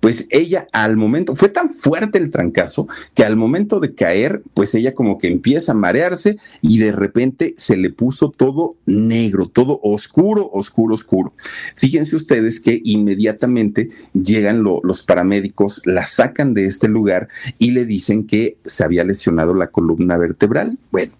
[0.00, 4.74] pues ella al momento, fue tan fuerte el trancazo que al momento de caer, pues
[4.74, 9.80] ella como que empieza a marearse y de repente se le puso todo negro, todo
[9.82, 11.32] oscuro, oscuro, oscuro.
[11.76, 17.28] Fíjense ustedes que inmediatamente llegan los paramédicos, la sacan de este lugar
[17.58, 20.78] y le dicen que se había lesionado la columna vertebral.
[20.90, 21.12] Bueno,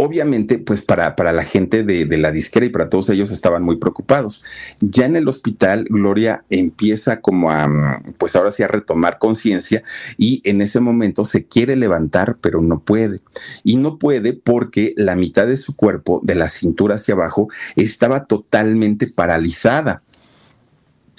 [0.00, 3.78] obviamente, pues para, para la gente de, la disquera y para todos ellos estaban muy
[3.78, 4.44] preocupados.
[4.80, 9.82] Ya en el hospital, Gloria empieza como a, pues ahora sí, a retomar conciencia
[10.16, 13.20] y en ese momento se quiere levantar, pero no puede.
[13.64, 18.26] Y no puede porque la mitad de su cuerpo, de la cintura hacia abajo, estaba
[18.26, 20.04] totalmente paralizada.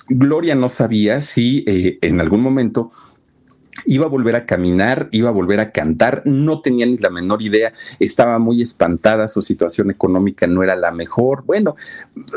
[0.07, 2.91] Gloria no sabía si eh, en algún momento
[3.85, 7.41] iba a volver a caminar, iba a volver a cantar, no tenía ni la menor
[7.41, 11.43] idea, estaba muy espantada, su situación económica no era la mejor.
[11.45, 11.75] Bueno,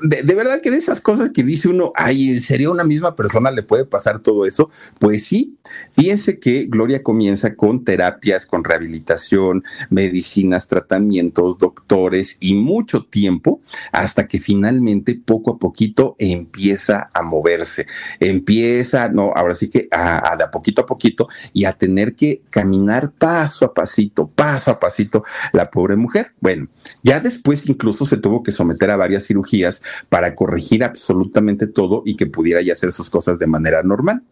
[0.02, 3.50] de, verdad que de esas cosas que dice uno, ay, ¿en serio una misma persona
[3.50, 4.70] le puede pasar todo eso?
[4.98, 5.56] Pues sí,
[5.92, 13.60] fíjense que Gloria comienza con terapias, con rehabilitación, medicinas, tratamientos, doctores y mucho tiempo
[13.92, 17.86] hasta que finalmente poco a poquito empieza a moverse,
[18.20, 22.42] empieza, no, ahora sí que a de a poquito a poquito y a tener que
[22.50, 26.32] caminar paso a pasito, paso a pasito la pobre mujer.
[26.40, 26.68] Bueno,
[27.02, 32.16] ya después incluso se tuvo que someter a varias cirugías para corregir absolutamente todo y
[32.16, 34.22] que pudiera ya hacer sus cosas de manera normal.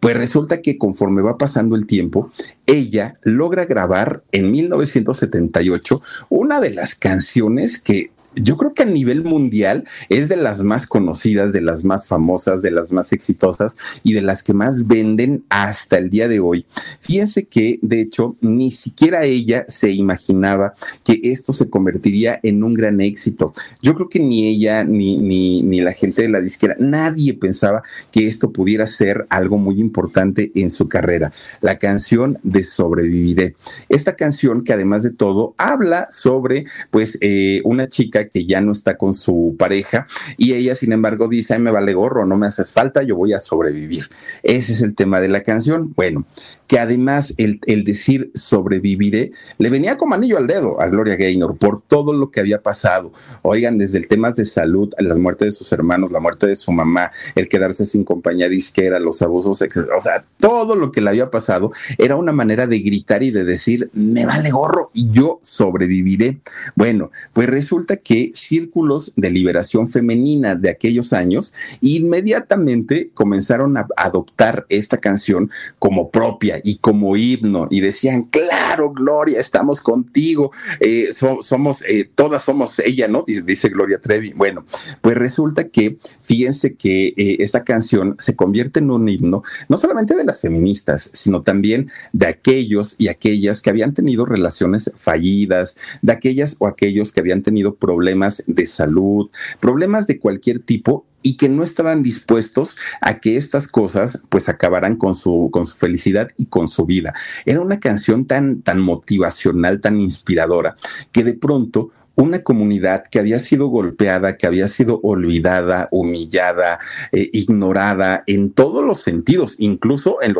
[0.00, 2.30] Pues resulta que conforme va pasando el tiempo,
[2.66, 9.24] ella logra grabar en 1978 una de las canciones que yo creo que a nivel
[9.24, 14.12] mundial es de las más conocidas, de las más famosas, de las más exitosas y
[14.12, 16.66] de las que más venden hasta el día de hoy.
[17.00, 20.74] Fíjense que, de hecho, ni siquiera ella se imaginaba
[21.04, 23.54] que esto se convertiría en un gran éxito.
[23.82, 27.82] Yo creo que ni ella ni, ni, ni la gente de la disquera, nadie pensaba
[28.10, 31.32] que esto pudiera ser algo muy importante en su carrera.
[31.60, 33.54] La canción de Sobreviviré.
[33.88, 38.72] Esta canción que además de todo habla sobre, pues, eh, una chica que ya no
[38.72, 40.06] está con su pareja
[40.36, 43.40] y ella, sin embargo, dice, me vale gorro, no me haces falta, yo voy a
[43.40, 44.08] sobrevivir.
[44.42, 45.92] Ese es el tema de la canción.
[45.94, 46.26] Bueno,
[46.66, 51.56] que además el, el decir sobreviviré le venía como anillo al dedo a Gloria Gaynor
[51.56, 53.12] por todo lo que había pasado.
[53.42, 56.72] Oigan, desde el tema de salud, la muerte de sus hermanos, la muerte de su
[56.72, 61.30] mamá, el quedarse sin compañía disquera, los abusos, o sea, todo lo que le había
[61.30, 66.40] pasado era una manera de gritar y de decir, me vale gorro y yo sobreviviré.
[66.74, 74.66] Bueno, pues resulta que círculos de liberación femenina de aquellos años inmediatamente comenzaron a adoptar
[74.68, 81.82] esta canción como propia y como himno y decían, claro, Gloria, estamos contigo, eh, somos,
[81.82, 83.24] eh, todas somos ella, ¿no?
[83.26, 84.32] Dice, Gloria Trevi.
[84.32, 84.64] Bueno,
[85.00, 90.14] pues resulta que, fíjense que eh, esta canción se convierte en un himno, no solamente
[90.14, 96.12] de las feministas, sino también de aquellos y aquellas que habían tenido relaciones fallidas, de
[96.12, 99.30] aquellas o aquellos que habían tenido problemas de salud,
[99.60, 104.96] problemas de cualquier tipo y que no estaban dispuestos a que estas cosas pues acabaran
[104.96, 107.14] con su, con su felicidad y con su vida.
[107.46, 110.76] Era una canción tan, tan motivacional, tan inspiradora,
[111.12, 116.78] que de pronto una comunidad que había sido golpeada, que había sido olvidada, humillada,
[117.12, 120.34] eh, ignorada en todos los sentidos, incluso en,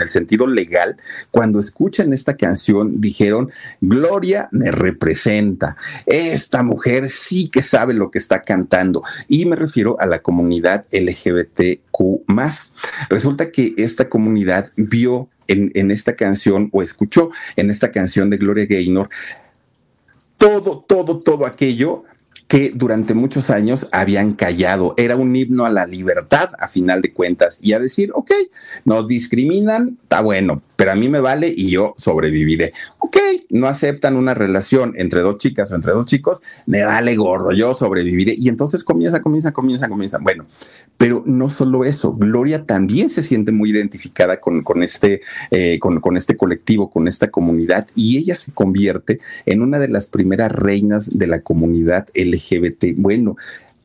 [0.00, 0.96] el sentido legal,
[1.30, 3.50] cuando escuchan esta canción dijeron,
[3.80, 5.76] Gloria me representa,
[6.06, 9.02] esta mujer sí que sabe lo que está cantando.
[9.28, 12.24] Y me refiero a la comunidad LGBTQ.
[13.10, 18.66] Resulta que esta comunidad vio en esta canción o escuchó en esta canción de Gloria
[18.66, 19.08] Gaynor
[20.38, 22.04] todo, todo, todo aquello
[22.48, 24.94] que durante muchos años habían callado.
[24.96, 28.32] Era un himno a la libertad, a final de cuentas, y a decir, ok,
[28.86, 32.72] nos discriminan, está bueno, pero a mí me vale y yo sobreviviré.
[33.00, 33.16] Ok,
[33.50, 37.74] no aceptan una relación entre dos chicas o entre dos chicos, me vale gorro, yo
[37.74, 38.34] sobreviviré.
[38.38, 40.18] Y entonces comienza, comienza, comienza, comienza.
[40.18, 40.46] Bueno,
[40.96, 45.20] pero no solo eso, Gloria también se siente muy identificada con, con este,
[45.50, 49.88] eh, con, con este colectivo, con esta comunidad, y ella se convierte en una de
[49.88, 52.37] las primeras reinas de la comunidad LGBT.
[52.96, 53.36] Bueno,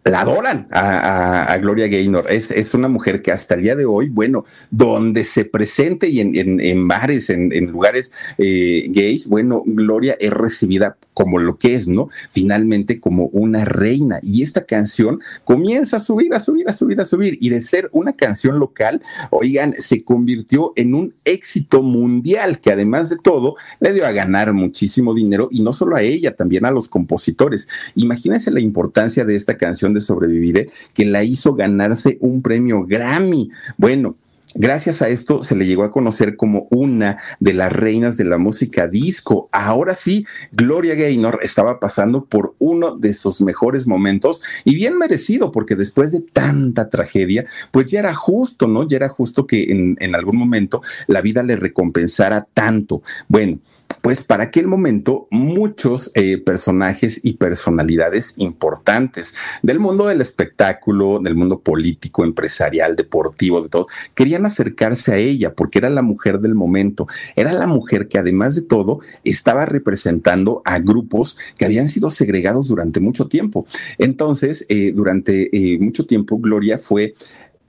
[0.06, 2.30] la adoran a, Gloria Gaynor.
[2.30, 6.20] Es, es, una mujer que hasta el día de hoy, bueno, donde se presente y
[6.20, 11.88] en, en, bares, en, lugares eh, gays, bueno, Gloria es recibida como lo que es,
[11.88, 12.09] ¿no?
[12.32, 14.20] Finalmente como una reina.
[14.22, 17.38] Y esta canción comienza a subir, a subir, a subir, a subir.
[17.41, 19.01] Y de ser una canción local,
[19.32, 24.53] oigan, se convirtió en un éxito mundial que además de todo le dio a ganar
[24.53, 27.68] muchísimo dinero y no solo a ella, también a los compositores.
[27.95, 33.49] Imagínense la importancia de esta canción de Sobreviviré, que la hizo ganarse un premio Grammy.
[33.78, 34.16] Bueno,
[34.56, 38.38] Gracias a esto se le llegó a conocer como una de las reinas de la
[38.38, 39.49] música disco.
[39.51, 45.51] Ahora sí, Gloria Gaynor estaba pasando por uno de sus mejores momentos y bien merecido,
[45.51, 48.88] porque después de tanta tragedia, pues ya era justo, ¿no?
[48.88, 53.01] Ya era justo que en, en algún momento la vida le recompensara tanto.
[53.28, 53.60] Bueno,
[54.04, 61.36] pues para aquel momento muchos eh, personajes y personalidades importantes del mundo del espectáculo, del
[61.36, 66.54] mundo político, empresarial, deportivo, de todo, querían acercarse a ella porque era la mujer del
[66.54, 72.12] momento, era la mujer que además de todo estaba representando a grupos que habían sido
[72.12, 73.66] segregados durante mucho tiempo.
[73.99, 77.16] Entonces, eh, durante eh, mucho tiempo, Gloria fue,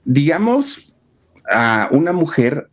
[0.03, 0.94] digamos,
[1.49, 2.69] a una mujer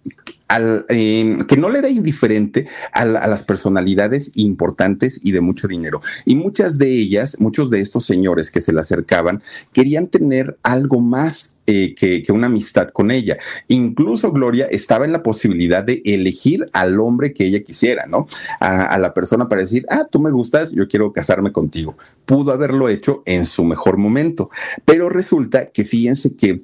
[0.89, 6.03] em, que no le era indiferente a, las personalidades importantes y de mucho dinero.
[6.27, 9.43] Y muchas de ellas, muchos de estos señores que se le acercaban,
[9.73, 13.39] querían tener algo más eh, que, una amistad con ella.
[13.69, 18.27] Incluso Gloria estaba en la posibilidad de elegir al hombre que ella quisiera, ¿no?
[18.61, 21.97] A, a la persona para decir, ah, tú me gustas, yo quiero casarme contigo.
[22.27, 24.51] Pudo haberlo hecho en su mejor momento,
[24.85, 26.63] pero resulta que fíjense que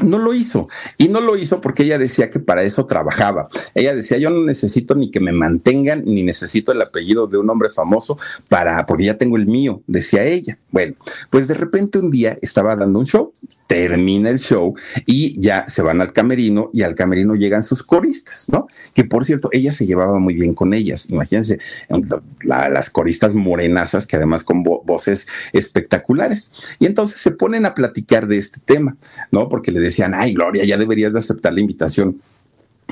[0.00, 0.68] no lo hizo.
[0.98, 3.48] Y no lo hizo porque ella decía que para eso trabajaba.
[3.74, 7.50] Ella decía, yo no necesito ni que me mantengan, ni necesito el apellido de un
[7.50, 8.18] hombre famoso
[8.48, 10.58] para, porque ya tengo el mío, decía ella.
[10.70, 10.94] Bueno,
[11.30, 13.32] pues de repente un día estaba dando un show,
[13.72, 14.74] termina el show
[15.06, 18.66] y ya se van al camerino y al camerino llegan sus coristas, ¿no?
[18.92, 21.08] Que por cierto, ella se llevaba muy bien con ellas.
[21.08, 21.58] Imagínense,
[22.42, 26.52] las coristas morenazas que además con voces espectaculares.
[26.80, 28.98] Y entonces se ponen a platicar de este tema,
[29.30, 29.48] ¿no?
[29.48, 32.20] Porque le decían, ay, Gloria, ya deberías de aceptar la invitación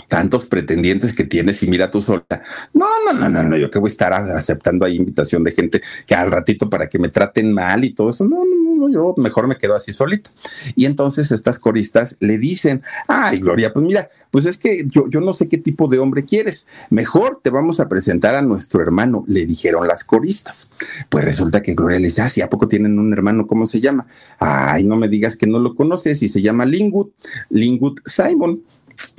[0.09, 2.25] tantos pretendientes que tienes y mira tú sola.
[2.73, 5.83] No, no, no, no, no, yo que voy a estar aceptando ahí invitación de gente
[6.07, 8.25] que al ratito para que me traten mal y todo eso.
[8.25, 10.31] No, no, yo mejor me quedo así solita.
[10.75, 15.21] Y entonces estas coristas le dicen, ay, Gloria, pues mira, pues es que yo, yo
[15.21, 16.69] no sé qué tipo de hombre quieres.
[16.91, 20.71] Mejor te vamos a presentar a nuestro hermano, le dijeron las coristas.
[21.09, 23.47] Pues resulta que Gloria le dice, ah, ¿a poco tienen un hermano?
[23.47, 24.07] ¿Cómo se llama?
[24.39, 27.09] Ay, no me digas que no lo conoces y se llama Lingwood,
[27.51, 28.63] Lingwood Simon.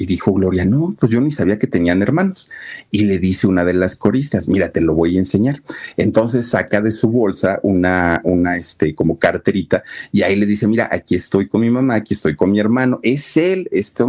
[0.02, 2.50] Y dijo Gloria, no, pues yo ni sabía que tenían hermanos.
[2.90, 5.62] Y le dice una de las coristas, mira, te lo voy a enseñar.
[5.96, 10.90] Entonces saca de su bolsa una, una, este, como carterita y ahí le dice, mira,
[10.92, 13.00] aquí estoy con mi mamá, aquí estoy con mi hermano.
[13.04, 14.06] Es él, este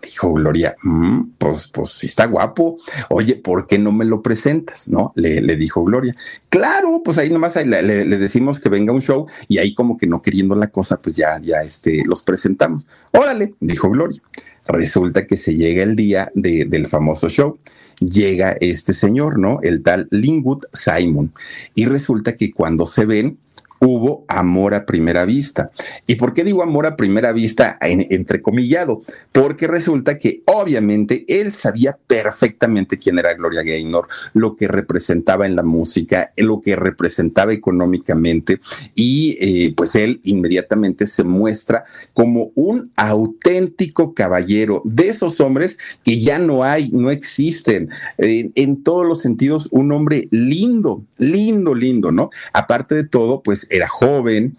[0.00, 2.78] Dijo Gloria, mm, pues, pues sí está guapo.
[3.08, 4.88] Oye, ¿por qué no me lo presentas?
[4.88, 5.12] ¿No?
[5.16, 6.14] Le, dijo Gloria.
[6.48, 10.06] Claro, pues ahí nomás le, le, decimos que venga un show y ahí como que
[10.06, 12.86] no queriendo la cosa, pues ya, ya este, los presentamos.
[13.12, 14.20] Órale, dijo Gloria.
[14.66, 17.58] Resulta que se llega el día del famoso show.
[18.00, 19.60] Llega este señor, ¿no?
[19.62, 21.32] El tal Lingwood Simon.
[21.74, 23.38] Y resulta que cuando se ven,
[23.82, 25.72] hubo amor a primera vista.
[26.06, 29.02] ¿Y por qué digo amor a primera vista entrecomillado?
[29.32, 35.56] Porque resulta que obviamente él sabía perfectamente quién era Gloria Gaynor, lo que representaba en
[35.56, 38.60] la música, lo que representaba económicamente
[38.94, 46.20] y eh, pues él inmediatamente se muestra como un auténtico caballero de esos hombres que
[46.20, 47.90] ya no hay, no existen.
[48.18, 52.30] en todos los sentidos, un hombre lindo, lindo, lindo, ¿no?
[52.52, 54.56] Aparte de todo, pues era joven,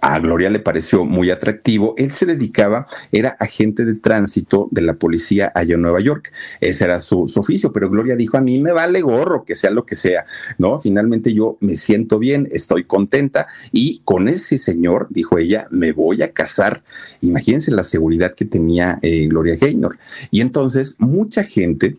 [0.00, 1.94] a Gloria le pareció muy atractivo.
[1.96, 6.32] Él se dedicaba, era agente de tránsito de la policía allá en Nueva York.
[6.60, 9.84] Ese era su, oficio, pero Gloria dijo, a mí me vale gorro, que sea lo
[9.84, 10.24] que sea,
[10.58, 10.80] ¿no?
[10.80, 16.22] Finalmente yo me siento bien, estoy contenta y con ese señor, dijo ella, me voy
[16.22, 16.82] a casar.
[17.20, 19.98] Imagínense la seguridad que tenía eh, Gloria Gaynor.
[20.30, 21.96] Y entonces mucha gente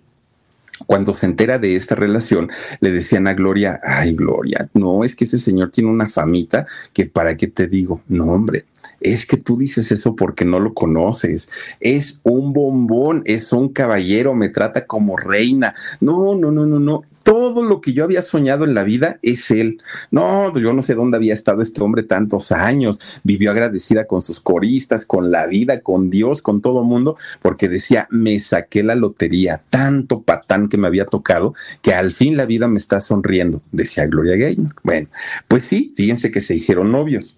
[0.85, 2.49] cuando se entera de esta relación,
[2.79, 7.05] le decían a Gloria, ay Gloria, no, es que ese señor tiene una famita que
[7.05, 8.65] para qué te digo, no hombre,
[8.99, 11.49] es que tú dices eso porque no lo conoces.
[11.79, 15.73] Es un bombón, es un caballero, me trata como reina.
[15.99, 19.51] No, no, no, no, no todo lo que yo había soñado en la vida es
[19.51, 19.81] él.
[20.11, 23.01] No, yo no sé dónde había estado este hombre tantos años.
[23.21, 28.07] Vivió agradecida con sus coristas, con la vida, con Dios, con todo mundo, porque decía,
[28.11, 32.69] me saqué la lotería, tanto patán que me había tocado, que al fin la vida
[32.69, 34.73] me está sonriendo, decía Gloria Gaynor.
[34.81, 35.09] Bueno,
[35.49, 37.37] pues sí, fíjense que se hicieron novios.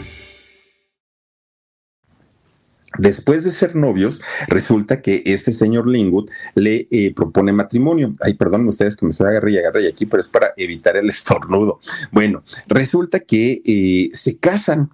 [2.97, 8.15] Después de ser novios, resulta que este señor Lingwood le eh, propone matrimonio.
[8.21, 11.09] Ay, perdón ustedes que me estoy agarrando y agarrando aquí, pero es para evitar el
[11.09, 11.79] estornudo.
[12.11, 14.89] Bueno, resulta que eh, se casan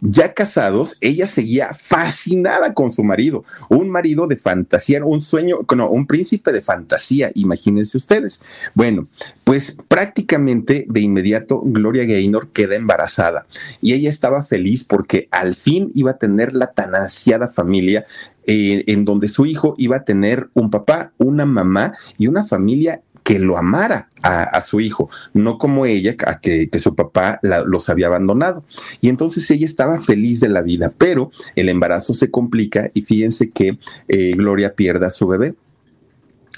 [0.00, 5.90] ya casados, ella seguía fascinada con su marido, un marido de fantasía, un sueño, no,
[5.90, 8.42] un príncipe de fantasía, imagínense ustedes.
[8.74, 9.08] Bueno,
[9.44, 13.46] pues prácticamente de inmediato Gloria Gaynor queda embarazada
[13.80, 18.04] y ella estaba feliz porque al fin iba a tener la tan ansiada familia
[18.46, 23.02] eh, en donde su hijo iba a tener un papá, una mamá y una familia
[23.30, 28.08] que lo amara a, su hijo, no como ella, a que, su papá los había
[28.08, 28.64] abandonado.
[29.00, 33.50] Y entonces ella estaba feliz de la vida, pero el embarazo se complica y fíjense
[33.50, 33.78] que
[34.08, 35.54] eh, Gloria pierda a su bebé.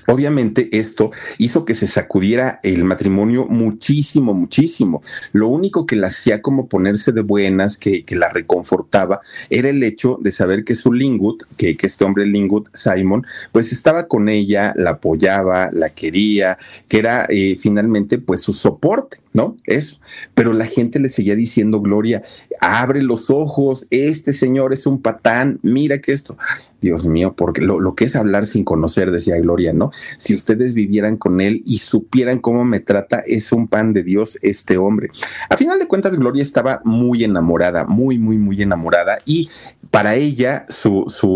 [0.06, 5.02] Obviamente esto hizo que se sacudiera el matrimonio muchísimo, muchísimo.
[5.32, 10.18] Lo único que la hacía como ponerse de buenas, que, la reconfortaba, era el hecho
[10.20, 14.90] de saber que su Lingwood, que, este hombre Lingwood, Simon, pues estaba con ella, la
[14.90, 19.22] apoyaba, la quería, que era eh, finalmente pues su soporte.
[19.32, 19.56] ¿no?
[19.64, 20.00] Eso.
[20.34, 22.22] Pero la gente le seguía diciendo, Gloria,
[22.60, 26.36] abre los ojos, este señor es un patán, mira que esto.
[26.82, 29.90] Dios mío, porque lo, que es hablar sin conocer, decía Gloria, ¿no?
[30.18, 34.38] Si ustedes vivieran con él y supieran cómo me trata, es un pan de Dios
[34.42, 35.10] este hombre.
[35.48, 39.48] A final de cuentas, Gloria estaba muy enamorada, muy, muy, muy enamorada y
[39.90, 41.32] para ella su, su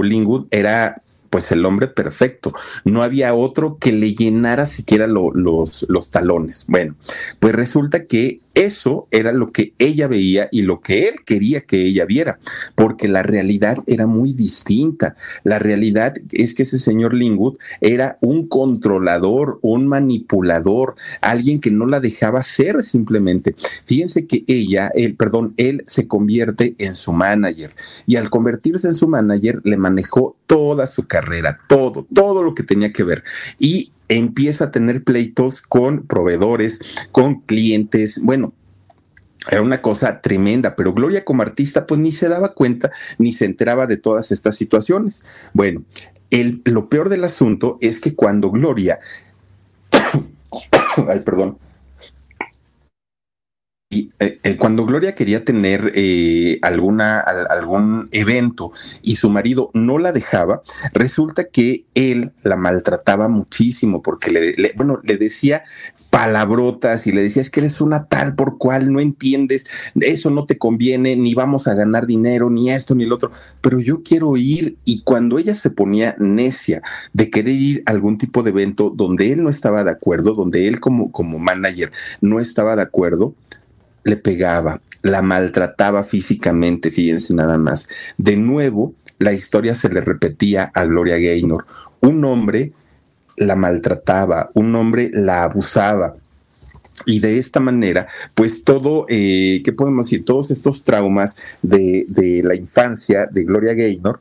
[0.50, 2.52] era pues el hombre perfecto.
[2.84, 6.66] No había otro que le llenara siquiera los, los talones.
[6.68, 6.94] Bueno,
[7.40, 11.84] pues resulta que eso era lo que ella veía y lo que él quería que
[11.84, 12.38] ella viera,
[12.74, 15.14] porque la realidad era muy distinta.
[15.44, 21.84] La realidad es que ese señor Lingwood era un controlador, un manipulador, alguien que no
[21.84, 23.54] la dejaba ser simplemente.
[23.84, 27.74] Fíjense que ella, él, perdón, él se convierte en su manager
[28.06, 32.62] y al convertirse en su manager le manejó toda su carrera, todo, todo lo que
[32.62, 33.22] tenía que ver.
[33.58, 36.80] Y empieza a tener pleitos con proveedores,
[37.12, 38.52] con clientes, bueno,
[39.50, 43.44] era una cosa tremenda, pero Gloria como artista pues ni se daba cuenta ni se
[43.44, 45.24] enteraba de todas estas situaciones.
[45.52, 45.84] Bueno,
[46.30, 48.98] el, lo peor del asunto es que cuando Gloria,
[51.08, 51.58] ay, perdón,
[54.18, 58.72] eh, eh, cuando Gloria quería tener eh, alguna, algún evento
[59.02, 65.00] y su marido no la dejaba, resulta que él la maltrataba muchísimo porque le, bueno,
[65.02, 65.62] le decía
[66.10, 69.66] palabrotas y le decía es que eres una tal por cual no entiendes,
[70.00, 73.80] eso no te conviene, ni vamos a ganar dinero, ni esto, ni lo otro, pero
[73.80, 76.80] yo quiero ir y cuando ella se ponía necia
[77.12, 80.68] de querer ir a algún tipo de evento donde él no estaba de acuerdo, donde
[80.68, 81.92] él como, como manager
[82.22, 83.34] no estaba de acuerdo,
[84.06, 87.88] le pegaba, la maltrataba físicamente, fíjense nada más.
[88.16, 91.66] De nuevo, la historia se le repetía a Gloria Gaynor.
[92.00, 92.72] Un hombre
[93.36, 96.14] la maltrataba, un hombre la abusaba.
[97.04, 100.24] Y de esta manera, pues todo, eh, ¿qué podemos decir?
[100.24, 102.06] Todos estos traumas de,
[102.44, 104.20] la infancia de Gloria Gaynor,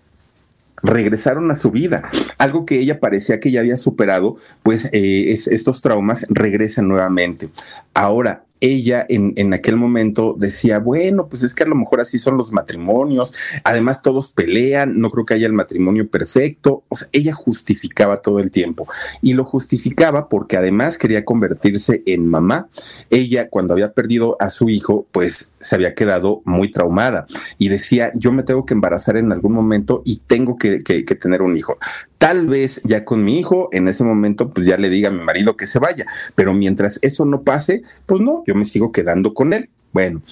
[0.82, 2.10] regresaron a su vida.
[2.40, 7.50] Algo que ella parecía que ya había superado, pues eh, estos traumas regresan nuevamente.
[7.94, 12.18] Ahora, ella en, en, aquel momento decía, bueno, pues es que a lo mejor así
[12.18, 13.34] son los matrimonios,
[13.64, 18.40] además todos pelean, no creo que haya el matrimonio perfecto, o sea, ella justificaba todo
[18.40, 18.88] el tiempo
[19.22, 22.68] y lo justificaba porque además quería convertirse en mamá.
[23.10, 27.28] Ella cuando había perdido a su hijo, pues se había quedado muy traumada
[27.58, 31.42] y decía, yo me tengo que embarazar en algún momento y tengo que, que tener
[31.42, 31.78] un hijo.
[32.26, 35.24] Tal vez ya con mi hijo, en ese momento, pues ya le diga a mi
[35.24, 39.36] marido que se vaya, pero mientras eso no pase, pues no, yo me sigo quedando
[39.36, 39.70] con él.
[39.94, 40.24] Bueno,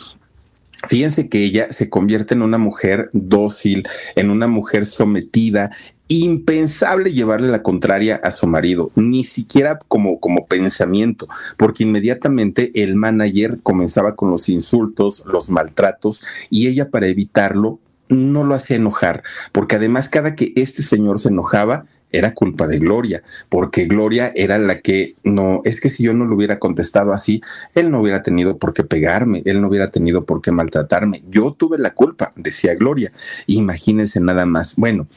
[0.88, 5.72] Fíjense que ella se convierte en una mujer dócil, en una mujer sometida,
[6.10, 12.96] impensable llevarle la contraria a su marido, ni siquiera como, como pensamiento, porque inmediatamente el
[12.96, 17.80] manager comenzaba con los insultos, los maltratos, y ella para evitarlo
[18.14, 22.78] no lo hacía enojar, porque además cada que este señor se enojaba, era culpa de
[22.78, 27.12] Gloria, porque Gloria era la que no, es que si yo no lo hubiera contestado
[27.12, 27.42] así,
[27.74, 31.24] él no hubiera tenido por qué pegarme, él no hubiera tenido por qué maltratarme.
[31.28, 33.12] Yo tuve la culpa, decía Gloria.
[33.48, 34.76] Imagínense nada más.
[34.76, 35.08] Bueno,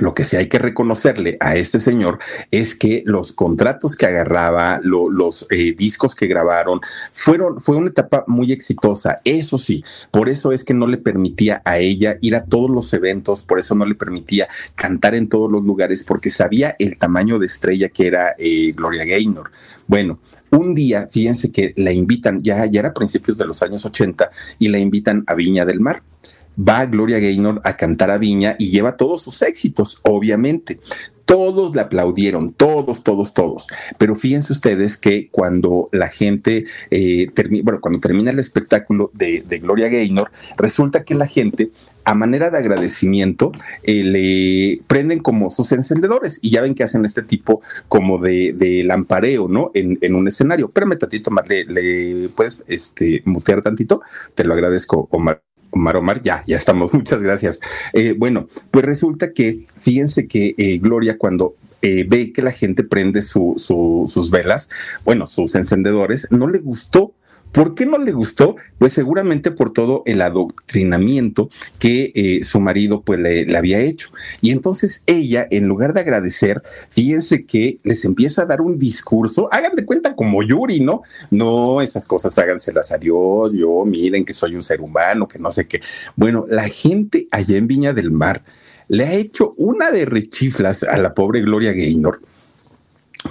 [0.00, 2.18] lo que sí hay que reconocerle a este señor
[2.50, 6.80] es que los contratos que agarraba, los eh, discos que grabaron,
[7.12, 9.20] fueron, fue una etapa muy exitosa.
[9.24, 12.92] Eso sí, por eso es que no le permitía a ella ir a todos los
[12.92, 17.38] eventos, por eso no le permitía cantar en todos los lugares, porque sabía el tamaño
[17.38, 19.50] de estrella que era eh, Gloria Gaynor.
[19.86, 20.18] Bueno,
[20.50, 24.30] un día, fíjense que la invitan, ya, ya era a principios de los años 80,
[24.58, 26.02] y la invitan a Viña del Mar
[26.56, 30.80] va Gloria Gaynor a cantar a Viña y lleva todos sus éxitos, obviamente.
[31.24, 33.66] Todos le aplaudieron, todos, todos, todos.
[33.98, 37.28] Pero fíjense ustedes que cuando la gente, eh,
[37.64, 41.70] bueno, cuando termina el espectáculo de, Gloria Gaynor, resulta que la gente
[42.04, 43.50] a manera de agradecimiento,
[43.82, 48.84] eh, le prenden como sus encendedores y ya ven que hacen este tipo como de,
[48.86, 49.72] lampareo, ¿no?
[49.74, 50.66] En, un escenario.
[50.66, 54.02] Espérame tantito, Omar, ¿le, le puedes este, mutear tantito?
[54.36, 55.42] Te lo agradezco, Omar.
[55.76, 57.60] Omar Omar, ya, ya estamos, muchas gracias.
[57.92, 62.82] Eh, bueno, pues resulta que, fíjense que eh, Gloria cuando eh, ve que la gente
[62.82, 64.70] prende sus velas,
[65.04, 67.12] bueno, sus encendedores, no le gustó
[67.56, 68.56] ¿Por qué no le gustó?
[68.76, 71.48] Pues seguramente por todo el adoctrinamiento
[71.78, 74.10] que eh, su marido pues le, había hecho.
[74.42, 79.48] Y entonces ella, en lugar de agradecer, fíjense que les empieza a dar un discurso,
[79.50, 81.00] hagan de cuenta como Yuri, ¿no?
[81.30, 85.50] No, esas cosas háganselas a Dios, yo miren que soy un ser humano, que no
[85.50, 85.80] sé qué.
[86.14, 88.44] Bueno, la gente allá en Viña del Mar
[88.88, 92.20] le ha hecho una de rechiflas a la pobre Gloria Gaynor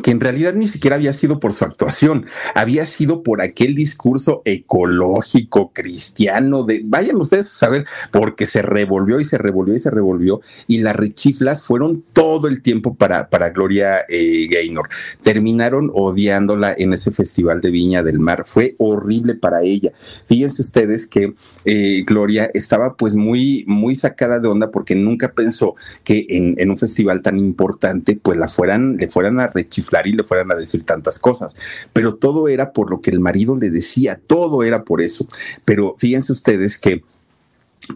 [0.02, 4.42] que en realidad ni siquiera había sido por su actuación, había sido por aquel discurso
[4.46, 9.92] ecológico, cristiano, de vayan ustedes a saber, porque se revolvió y se revolvió y se
[9.92, 14.90] revolvió, y las rechiflas fueron todo el tiempo para, para Gloria eh, Gaynor.
[15.24, 19.92] Terminaron odiándola en ese festival de Viña del Mar, fue horrible para ella.
[20.28, 21.34] Fíjense ustedes que
[21.66, 26.78] eh, Gloria estaba pues muy, muy sacada de onda porque nunca pensó que en, un
[26.78, 30.84] festival tan importante pues la fueran, le fueran a rechiflar y le fueran a decir
[30.84, 31.56] tantas cosas.
[31.94, 35.28] Pero todo era por lo que el marido le decía, todo era por eso.
[35.64, 37.04] Pero fíjense ustedes que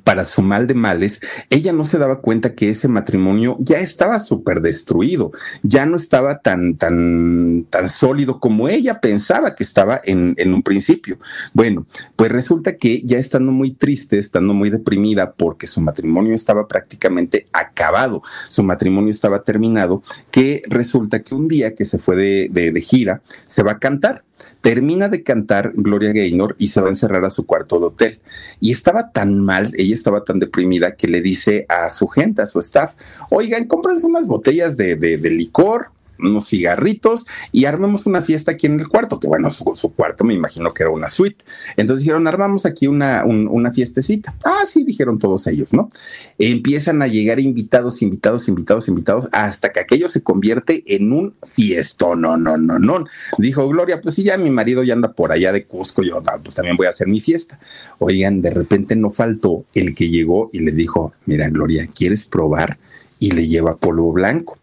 [0.04, 4.20] para su mal de males, ella no se daba cuenta que ese matrimonio ya estaba
[4.20, 5.32] súper destruido,
[5.64, 10.62] ya no estaba tan, tan, tan sólido como ella pensaba que estaba en, en, un
[10.62, 11.18] principio.
[11.54, 16.68] Bueno, pues resulta que ya estando muy triste, estando muy deprimida porque su matrimonio estaba
[16.68, 22.50] prácticamente acabado, su matrimonio estaba terminado, que resulta que un día que se fue de,
[22.52, 24.24] de, de gira, se va a cantar
[24.62, 28.20] Termina de cantar Gloria Gaynor y se va a encerrar a su cuarto de hotel.
[28.60, 32.48] Y estaba tan mal, ella estaba tan deprimida que le dice a su gente, a
[32.48, 32.94] su staff,
[33.30, 38.68] oigan, cómprense unas botellas de, de, de licor, unos cigarritos y armemos una fiesta aquí
[38.68, 39.66] en el cuarto, que bueno, su,
[39.96, 41.44] cuarto me imagino que era una suite.
[41.78, 44.36] Entonces dijeron, armamos aquí una, una fiestecita.
[44.44, 45.90] Ah, sí, dijeron todos ellos, ¿no?
[46.38, 52.16] Empiezan a llegar invitados, invitados, invitados, invitados, hasta que aquello se convierte en un fiesto.
[52.16, 53.06] No, no, no, no.
[53.38, 56.56] Dijo Gloria, pues sí, ya mi marido ya anda por allá de Cusco, yo pues
[56.56, 57.60] también voy a hacer mi fiesta.
[58.00, 62.78] Oigan, de repente no faltó el que llegó y le dijo, mira, Gloria, ¿quieres probar?
[63.20, 64.59] Y le lleva polvo blanco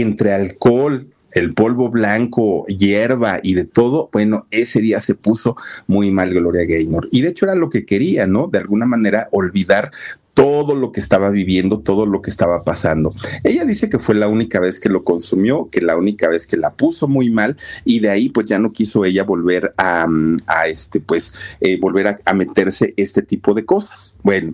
[0.00, 6.10] entre alcohol, el polvo blanco, hierba y de todo, bueno, ese día se puso muy
[6.10, 7.08] mal Gloria Gaynor.
[7.10, 8.48] Y de hecho era lo que quería, ¿no?
[8.48, 9.90] De alguna manera olvidar
[10.34, 13.14] todo lo que estaba viviendo, todo lo que estaba pasando.
[13.42, 16.58] Ella dice que fue la única vez que lo consumió, que la única vez que
[16.58, 20.06] la puso muy mal y de ahí pues ya no quiso ella volver a,
[20.46, 24.18] a este pues eh, volver a meterse este tipo de cosas.
[24.22, 24.52] Bueno,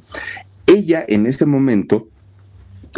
[0.67, 2.07] ella en ese momento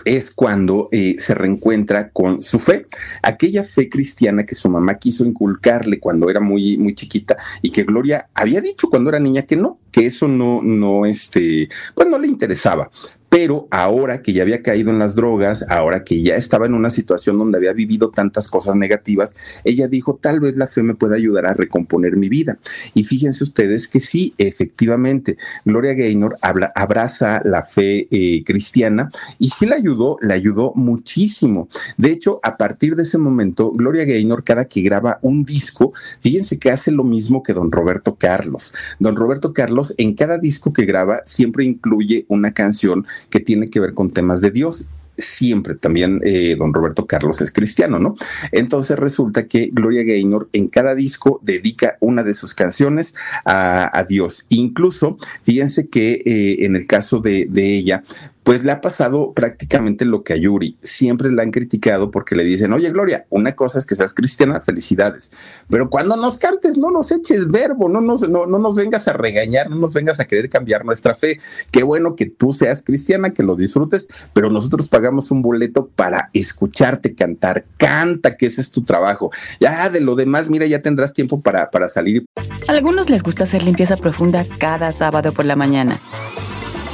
[0.05, 2.87] es cuando eh, se reencuentra con su fe,
[3.23, 7.85] aquella fe cristiana que su mamá quiso inculcarle cuando era muy, muy chiquita y que
[7.85, 12.19] Gloria había dicho cuando era niña que no, que eso no, no, este, pues no
[12.19, 12.91] le interesaba
[13.35, 16.89] pero ahora que ya había caído en las drogas, ahora que ya estaba en una
[16.89, 21.17] situación donde había vivido tantas cosas negativas, ella dijo, tal vez la fe me pueda
[21.17, 22.59] ayudar a recomponer mi vida.
[22.95, 29.09] Y fíjense ustedes que sí, efectivamente, Gloria Gaynor abraza la fe eh, cristiana
[29.41, 31.69] y sí la ayudó, la ayudó muchísimo.
[31.97, 36.61] De hecho, a partir de ese momento, Gloria Gaynor, cada que graba un disco, fíjense
[36.61, 38.75] que hace lo mismo que don Roberto Carlos.
[39.01, 43.81] Don Roberto Carlos, en cada disco que graba, siempre incluye una canción que tiene que
[43.81, 48.17] ver con temas de Dios siempre también eh, don Roberto Carlos es cristiano, ¿no?
[48.53, 53.15] Entonces resulta que Gloria Gaynor en cada disco dedica una de sus canciones
[53.45, 54.45] a, Dios.
[54.49, 58.03] Incluso, fíjense que eh, en el caso de, de, ella,
[58.45, 60.79] pues le ha pasado prácticamente lo que a Yuri.
[60.83, 64.61] Siempre la han criticado porque le dicen, oye Gloria, una cosa es que seas cristiana,
[64.61, 65.33] felicidades,
[65.69, 69.15] pero cuando nos cantes no nos eches verbo, no nos, no, no nos vengas a
[69.15, 71.41] regañar, no nos vengas a querer cambiar nuestra fe.
[71.71, 76.31] Qué bueno que tú seas cristiana, que lo disfrutes, pero nosotros pagamos un boleto para
[76.35, 77.65] escucharte cantar.
[77.79, 79.31] Canta, que ese es tu trabajo.
[79.59, 82.27] Ya de lo demás, mira, ya tendrás tiempo para, para salir.
[82.69, 86.01] A algunos les gusta hacer limpieza profunda cada sábado por la mañana.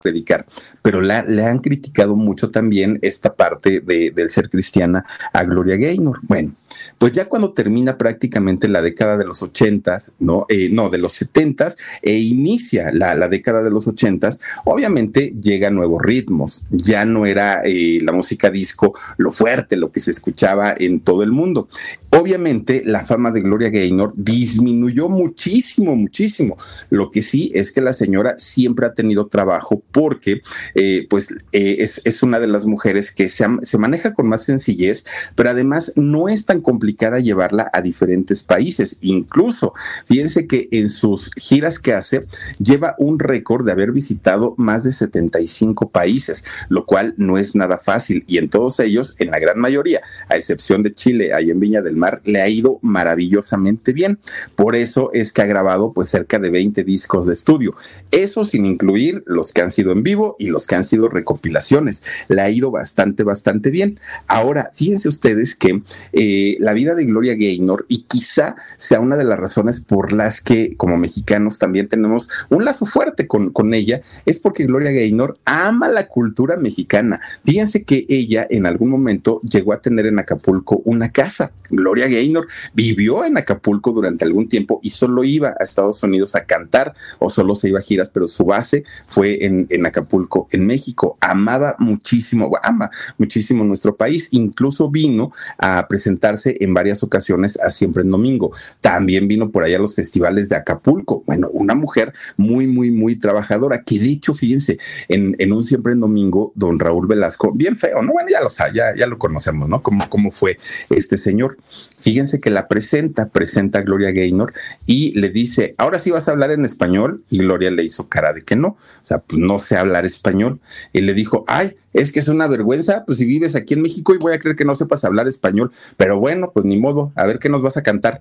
[0.00, 0.46] Predicar,
[0.82, 5.76] pero la, le han criticado mucho también esta parte de, del ser cristiana a Gloria
[5.76, 6.20] Gaynor.
[6.22, 6.54] Bueno,
[6.98, 10.46] pues ya cuando termina prácticamente la década de los ochentas, ¿no?
[10.48, 15.74] Eh, no, de los setentas, e inicia la, la, década de los ochentas, obviamente llegan
[15.74, 16.66] nuevos ritmos.
[16.70, 21.22] Ya no era eh, la música disco lo fuerte, lo que se escuchaba en todo
[21.22, 21.68] el mundo.
[22.10, 26.56] Obviamente la fama de Gloria Gaynor disminuyó muchísimo, muchísimo.
[26.90, 30.42] Lo que sí es que la señora siempre ha tenido trabajo porque
[30.74, 34.44] eh, pues eh, es, es, una de las mujeres que se, se maneja con más
[34.44, 35.04] sencillez,
[35.36, 38.98] pero además no es tan complicada llevarla a diferentes países.
[39.02, 39.72] Incluso,
[40.06, 42.22] fíjense que en sus giras que hace,
[42.58, 47.78] lleva un récord de haber visitado más de 75 países, lo cual no es nada
[47.78, 48.24] fácil.
[48.26, 51.82] Y en todos ellos, en la gran mayoría, a excepción de Chile, ahí en Viña
[51.82, 54.18] del Mar, le ha ido maravillosamente bien.
[54.56, 57.76] Por eso es que ha grabado pues cerca de 20 discos de estudio.
[58.10, 62.02] Eso sin incluir los que han sido en vivo y los que han sido recopilaciones.
[62.28, 63.98] Le ha ido bastante, bastante bien.
[64.26, 65.82] Ahora, fíjense ustedes que
[66.12, 70.40] eh, la vida de Gloria Gaynor y quizá sea una de las razones por las
[70.40, 75.38] que como mexicanos también tenemos un lazo fuerte con, con ella, es porque Gloria Gaynor
[75.44, 77.20] ama la cultura mexicana.
[77.44, 81.52] Fíjense que ella en algún momento llegó a tener en Acapulco una casa.
[81.70, 86.44] Gloria Gaynor vivió en Acapulco durante algún tiempo y solo iba a Estados Unidos a
[86.44, 90.66] cantar o solo se iba a giras, pero su base fue en, en Acapulco, en
[90.66, 91.16] México.
[91.20, 94.28] Amaba muchísimo, ama muchísimo nuestro país.
[94.32, 98.52] Incluso vino a presentarse en varias ocasiones a Siempre en Domingo.
[98.80, 101.22] También vino por allá a los festivales de Acapulco.
[101.26, 105.92] Bueno, una mujer muy, muy, muy trabajadora, que de hecho, fíjense, en, en un Siempre
[105.92, 108.12] en Domingo, don Raúl Velasco, bien feo, ¿no?
[108.12, 109.82] Bueno, ya lo ya, ya lo conocemos, ¿no?
[109.82, 110.58] Cómo, cómo fue
[110.90, 111.58] este señor.
[111.98, 114.52] Fíjense que la presenta, presenta a Gloria Gaynor
[114.84, 117.22] y le dice, ahora sí vas a hablar en español.
[117.30, 120.60] Y Gloria le hizo cara de que no, o sea, pues no sé hablar español.
[120.92, 124.14] Y le dijo, ay, es que es una vergüenza, pues si vives aquí en México
[124.14, 127.24] y voy a creer que no sepas hablar español, pero bueno, pues ni modo, a
[127.24, 128.20] ver qué nos vas a cantar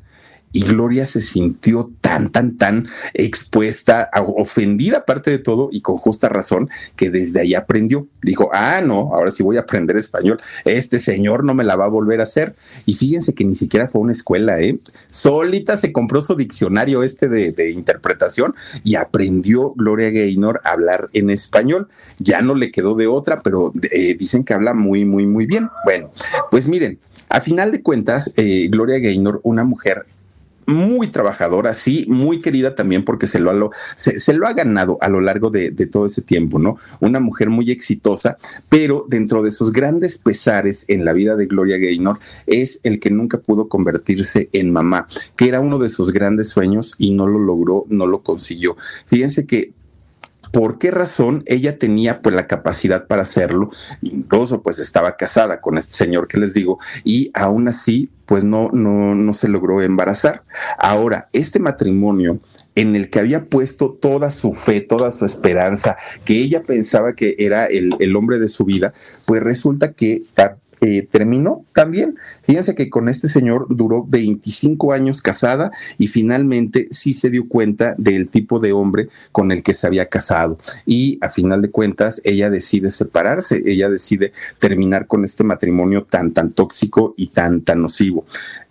[0.54, 6.30] y Gloria se sintió tan, tan, tan expuesta, ofendida aparte de todo y con justa
[6.30, 8.08] razón, que desde ahí aprendió.
[8.22, 10.40] Dijo, ah, no, ahora sí voy a aprender español.
[10.64, 12.56] Este señor no me la va a volver a hacer.
[12.86, 14.78] Y fíjense que ni siquiera fue una escuela, ¿eh?
[15.10, 21.32] Solita se compró su diccionario este de, interpretación y aprendió Gloria Gaynor a hablar en
[21.32, 21.88] español.
[22.20, 25.70] Ya no le quedó de otra, pero eh, dicen que habla muy, muy, muy bien.
[25.84, 26.12] Bueno,
[26.52, 27.00] pues miren,
[27.30, 30.06] a final de cuentas, eh, Gloria Gaynor, una mujer
[30.66, 35.10] muy trabajadora, sí, muy querida también porque se lo ha, se, lo ha ganado a
[35.10, 36.78] lo largo de, de, todo ese tiempo, ¿no?
[37.00, 38.38] Una mujer muy exitosa,
[38.70, 43.12] pero dentro de sus grandes pesares en la vida de Gloria Gaynor es el que
[43.12, 45.08] nunca pudo convertirse en mamá,
[45.38, 48.78] que era uno de sus grandes sueños y no lo logró, no lo consiguió.
[49.08, 49.74] Fíjense que
[50.54, 53.72] por qué razón ella tenía pues la capacidad para hacerlo,
[54.04, 58.70] incluso pues estaba casada con este señor que les digo y aún así pues no,
[58.72, 60.44] no, no se logró embarazar.
[60.78, 62.40] Ahora, este matrimonio
[62.76, 67.36] en el que había puesto toda su fe, toda su esperanza, que ella pensaba que
[67.40, 68.94] era el, el hombre de su vida,
[69.26, 70.22] pues resulta que
[70.86, 72.18] eh, terminó también.
[72.42, 77.96] Fíjense que con este señor duró 25 años casada y finalmente sí se dio cuenta
[77.98, 80.60] del tipo de hombre con el que se había casado.
[80.86, 86.34] Y a final de cuentas, ella decide separarse, ella decide terminar con este matrimonio tan,
[86.34, 88.26] tan tóxico y tan, tan nocivo.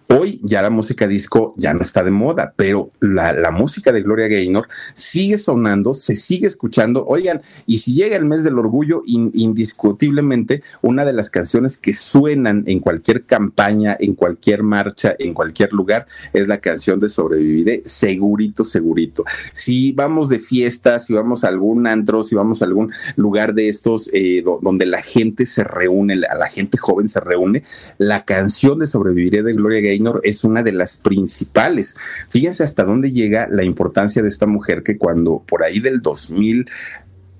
[0.08, 4.28] Hoy ya la música disco ya no está de moda, pero la, música de Gloria
[4.28, 7.06] Gaynor sigue sonando, se sigue escuchando.
[7.06, 12.64] Oigan, y si llega el mes del orgullo, indiscutiblemente una de las canciones que suenan
[12.66, 18.64] en cualquier campaña, en cualquier marcha, en cualquier lugar, es la canción de Sobreviviré, segurito,
[18.64, 19.24] segurito.
[19.52, 23.68] Si vamos de fiesta, si vamos a algún antro, si vamos a algún lugar de
[23.68, 27.62] estos eh, donde la gente se reúne, la gente joven se reúne,
[27.98, 29.91] la canción de Sobreviviré de Gloria Gaynor
[30.22, 31.96] es una de las principales.
[32.30, 36.66] Fíjense hasta dónde llega la importancia de esta mujer que cuando por ahí del 2000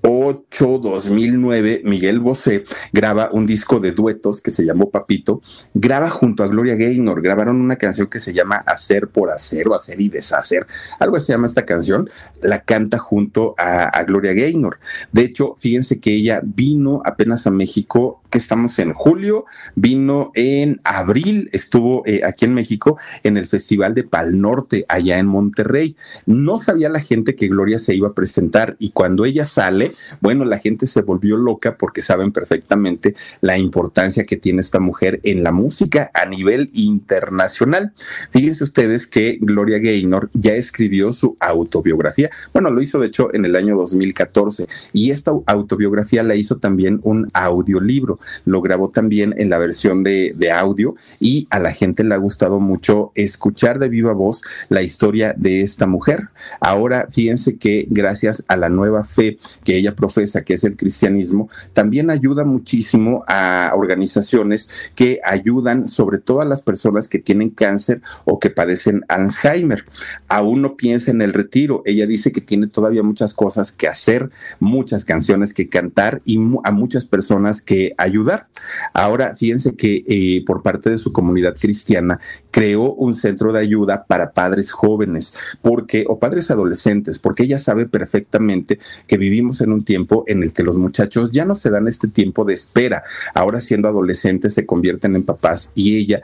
[0.03, 5.41] 2009, Miguel Bosé graba un disco de duetos que se llamó Papito,
[5.73, 9.75] graba junto a Gloria Gaynor, grabaron una canción que se llama Hacer por Hacer o
[9.75, 10.67] Hacer y Deshacer,
[10.99, 12.09] algo se llama esta canción,
[12.41, 14.79] la canta junto a, a Gloria Gaynor.
[15.13, 20.81] De hecho, fíjense que ella vino apenas a México que estamos en julio, vino en
[20.83, 25.95] abril, estuvo eh, aquí en México en el Festival de Pal Norte, allá en Monterrey.
[26.25, 30.45] No sabía la gente que Gloria se iba a presentar y cuando ella sale, bueno,
[30.45, 35.43] la gente se volvió loca porque saben perfectamente la importancia que tiene esta mujer en
[35.43, 37.93] la música a nivel internacional.
[38.31, 42.31] Fíjense ustedes que Gloria Gaynor ya escribió su autobiografía.
[42.51, 46.99] Bueno, lo hizo de hecho en el año 2014 y esta autobiografía la hizo también
[47.03, 48.19] un audiolibro.
[48.45, 52.59] Lo grabó también en la versión de, audio y a la gente le ha gustado
[52.59, 56.29] mucho escuchar de viva voz la historia de esta mujer.
[56.59, 61.49] Ahora, fíjense que gracias a la nueva fe que ella profesa, que es el cristianismo,
[61.73, 68.01] también ayuda muchísimo a organizaciones que ayudan sobre todo a las personas que tienen cáncer
[68.25, 69.85] o que padecen Alzheimer.
[70.27, 71.81] Aún no piensa en el retiro.
[71.85, 76.71] Ella dice que tiene todavía muchas cosas que hacer, muchas canciones que cantar y a
[76.71, 78.47] muchas personas que ayudar.
[78.93, 82.19] Ahora, fíjense que eh, por parte de su comunidad cristiana
[82.51, 87.87] creó un centro de ayuda para padres jóvenes, porque o padres adolescentes, porque ella sabe
[87.87, 91.87] perfectamente que vivimos en un tiempo en el que los muchachos ya no se dan
[91.87, 93.03] este tiempo de espera.
[93.33, 96.21] Ahora siendo adolescentes se convierten en papás y ella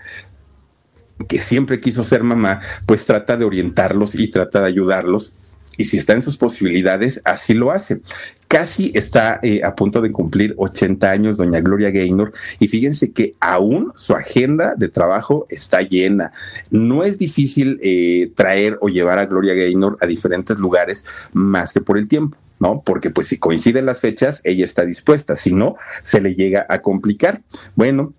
[1.27, 5.33] que siempre quiso ser mamá, pues trata de orientarlos y trata de ayudarlos
[5.79, 8.01] y si está en sus posibilidades, así lo hace.
[8.49, 13.35] Casi está eh, a punto de cumplir 80 años doña Gloria Gaynor y fíjense que
[13.39, 16.33] aún su agenda de trabajo está llena.
[16.69, 21.79] No es difícil eh, traer o llevar a Gloria Gaynor a diferentes lugares más que
[21.79, 22.37] por el tiempo.
[22.59, 22.81] ¿no?
[22.85, 26.81] Porque pues si coinciden las fechas, ella está dispuesta, si no, se le llega a
[26.81, 27.41] complicar.
[27.77, 28.13] Bueno,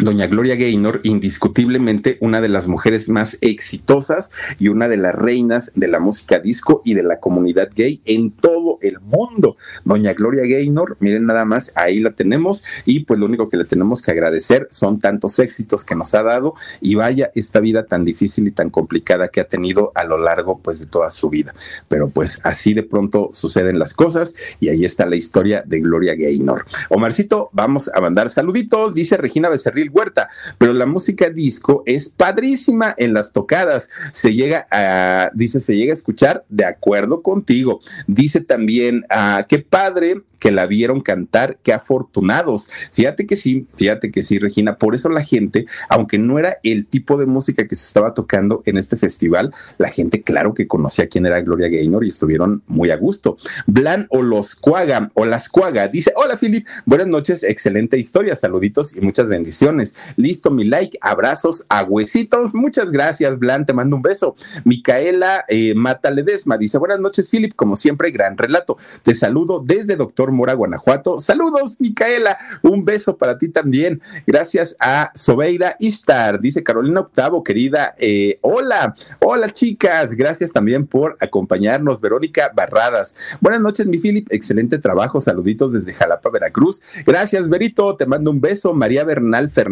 [0.00, 4.30] Doña Gloria Gaynor, indiscutiblemente una de las mujeres más exitosas
[4.60, 8.30] y una de las reinas de la música disco y de la comunidad gay en
[8.30, 9.56] todo el mundo.
[9.84, 13.64] Doña Gloria Gaynor, miren nada más, ahí la tenemos y pues lo único que le
[13.64, 18.04] tenemos que agradecer son tantos éxitos que nos ha dado y vaya esta vida tan
[18.04, 21.56] difícil y tan complicada que ha tenido a lo largo pues de toda su vida.
[21.88, 26.14] Pero pues así de pronto suceden las cosas y ahí está la historia de Gloria
[26.14, 26.66] Gaynor.
[26.88, 30.28] Omarcito, vamos a mandar saluditos, dice Regina Becerril Huerta,
[30.58, 33.90] pero la música disco es padrísima en las tocadas.
[34.12, 37.80] Se llega a, dice, se llega a escuchar de acuerdo contigo.
[38.06, 42.68] Dice también, ah, qué padre que la vieron cantar, qué afortunados.
[42.92, 44.76] Fíjate que sí, fíjate que sí, Regina.
[44.76, 48.62] Por eso la gente, aunque no era el tipo de música que se estaba tocando
[48.66, 52.90] en este festival, la gente, claro que conocía quién era Gloria Gaynor y estuvieron muy
[52.90, 53.36] a gusto.
[53.66, 58.96] Blan o los Cuaga o las Cuaga dice: Hola, Philip, buenas noches, excelente historia, saluditos
[58.96, 59.77] y muchas bendiciones.
[60.16, 62.54] Listo, mi like, abrazos a huesitos.
[62.54, 64.36] Muchas gracias, Blan, te mando un beso.
[64.64, 68.76] Micaela eh, Mata Ledesma dice: Buenas noches, Philip, como siempre, gran relato.
[69.02, 71.18] Te saludo desde Doctor Mora, Guanajuato.
[71.18, 72.38] Saludos, Micaela.
[72.62, 74.00] Un beso para ti también.
[74.26, 76.40] Gracias a Sobeira Istar.
[76.40, 77.94] Dice Carolina Octavo, querida.
[77.98, 80.14] Eh, hola, hola, chicas.
[80.14, 82.00] Gracias también por acompañarnos.
[82.00, 83.16] Verónica Barradas.
[83.40, 84.26] Buenas noches, mi Philip.
[84.30, 85.20] Excelente trabajo.
[85.20, 86.82] Saluditos desde Jalapa, Veracruz.
[87.06, 87.96] Gracias, Verito.
[87.96, 88.74] Te mando un beso.
[88.74, 89.67] María Bernal Fernández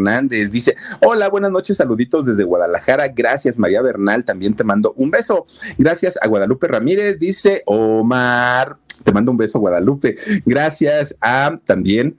[0.51, 1.76] dice: Hola, buenas noches.
[1.76, 3.09] Saluditos desde Guadalajara.
[3.09, 4.24] Gracias, María Bernal.
[4.24, 5.47] También te mando un beso.
[5.78, 7.18] Gracias a Guadalupe Ramírez.
[7.18, 10.16] Dice Omar te mando un beso, Guadalupe.
[10.44, 12.16] Gracias a también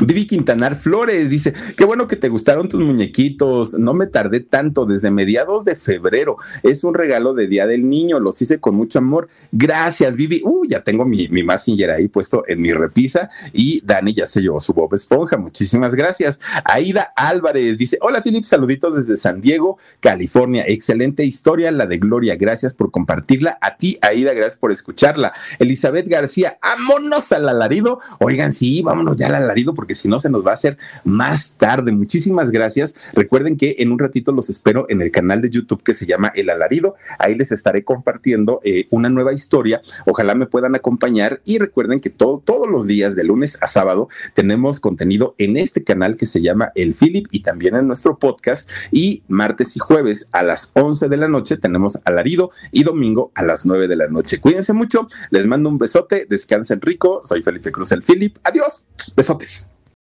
[0.00, 4.84] Vivi Quintanar Flores dice, qué bueno que te gustaron tus muñequitos, no me tardé tanto,
[4.84, 8.98] desde mediados de febrero, es un regalo de Día del Niño, los hice con mucho
[8.98, 11.42] amor, gracias Vivi, uh, ya tengo mi, mi
[11.94, 16.40] ahí puesto en mi repisa y Dani ya se llevó su Bob Esponja, muchísimas gracias.
[16.64, 22.36] Aida Álvarez dice, hola Filip, saluditos desde San Diego, California, excelente historia, la de Gloria,
[22.36, 25.32] gracias por compartirla, a ti Aida, gracias por escucharla.
[25.58, 30.30] Elizabeth García, vámonos al alarido, oigan, sí, vámonos ya al alarido, porque si no se
[30.30, 31.92] nos va a hacer más tarde.
[31.92, 32.94] Muchísimas gracias.
[33.14, 36.32] Recuerden que en un ratito los espero en el canal de YouTube que se llama
[36.34, 36.94] El Alarido.
[37.18, 39.80] Ahí les estaré compartiendo eh, una nueva historia.
[40.06, 44.80] Ojalá me puedan acompañar y recuerden que todos los días de lunes a sábado tenemos
[44.80, 49.22] contenido en este canal que se llama El Philip y también en nuestro podcast y
[49.28, 53.66] martes y jueves a las 11 de la noche tenemos Alarido y domingo a las
[53.66, 54.40] 9 de la noche.
[54.40, 59.75] Cuídense mucho, les mando un besote, descansen rico, soy Felipe Cruz el Philip, adiós, besotes.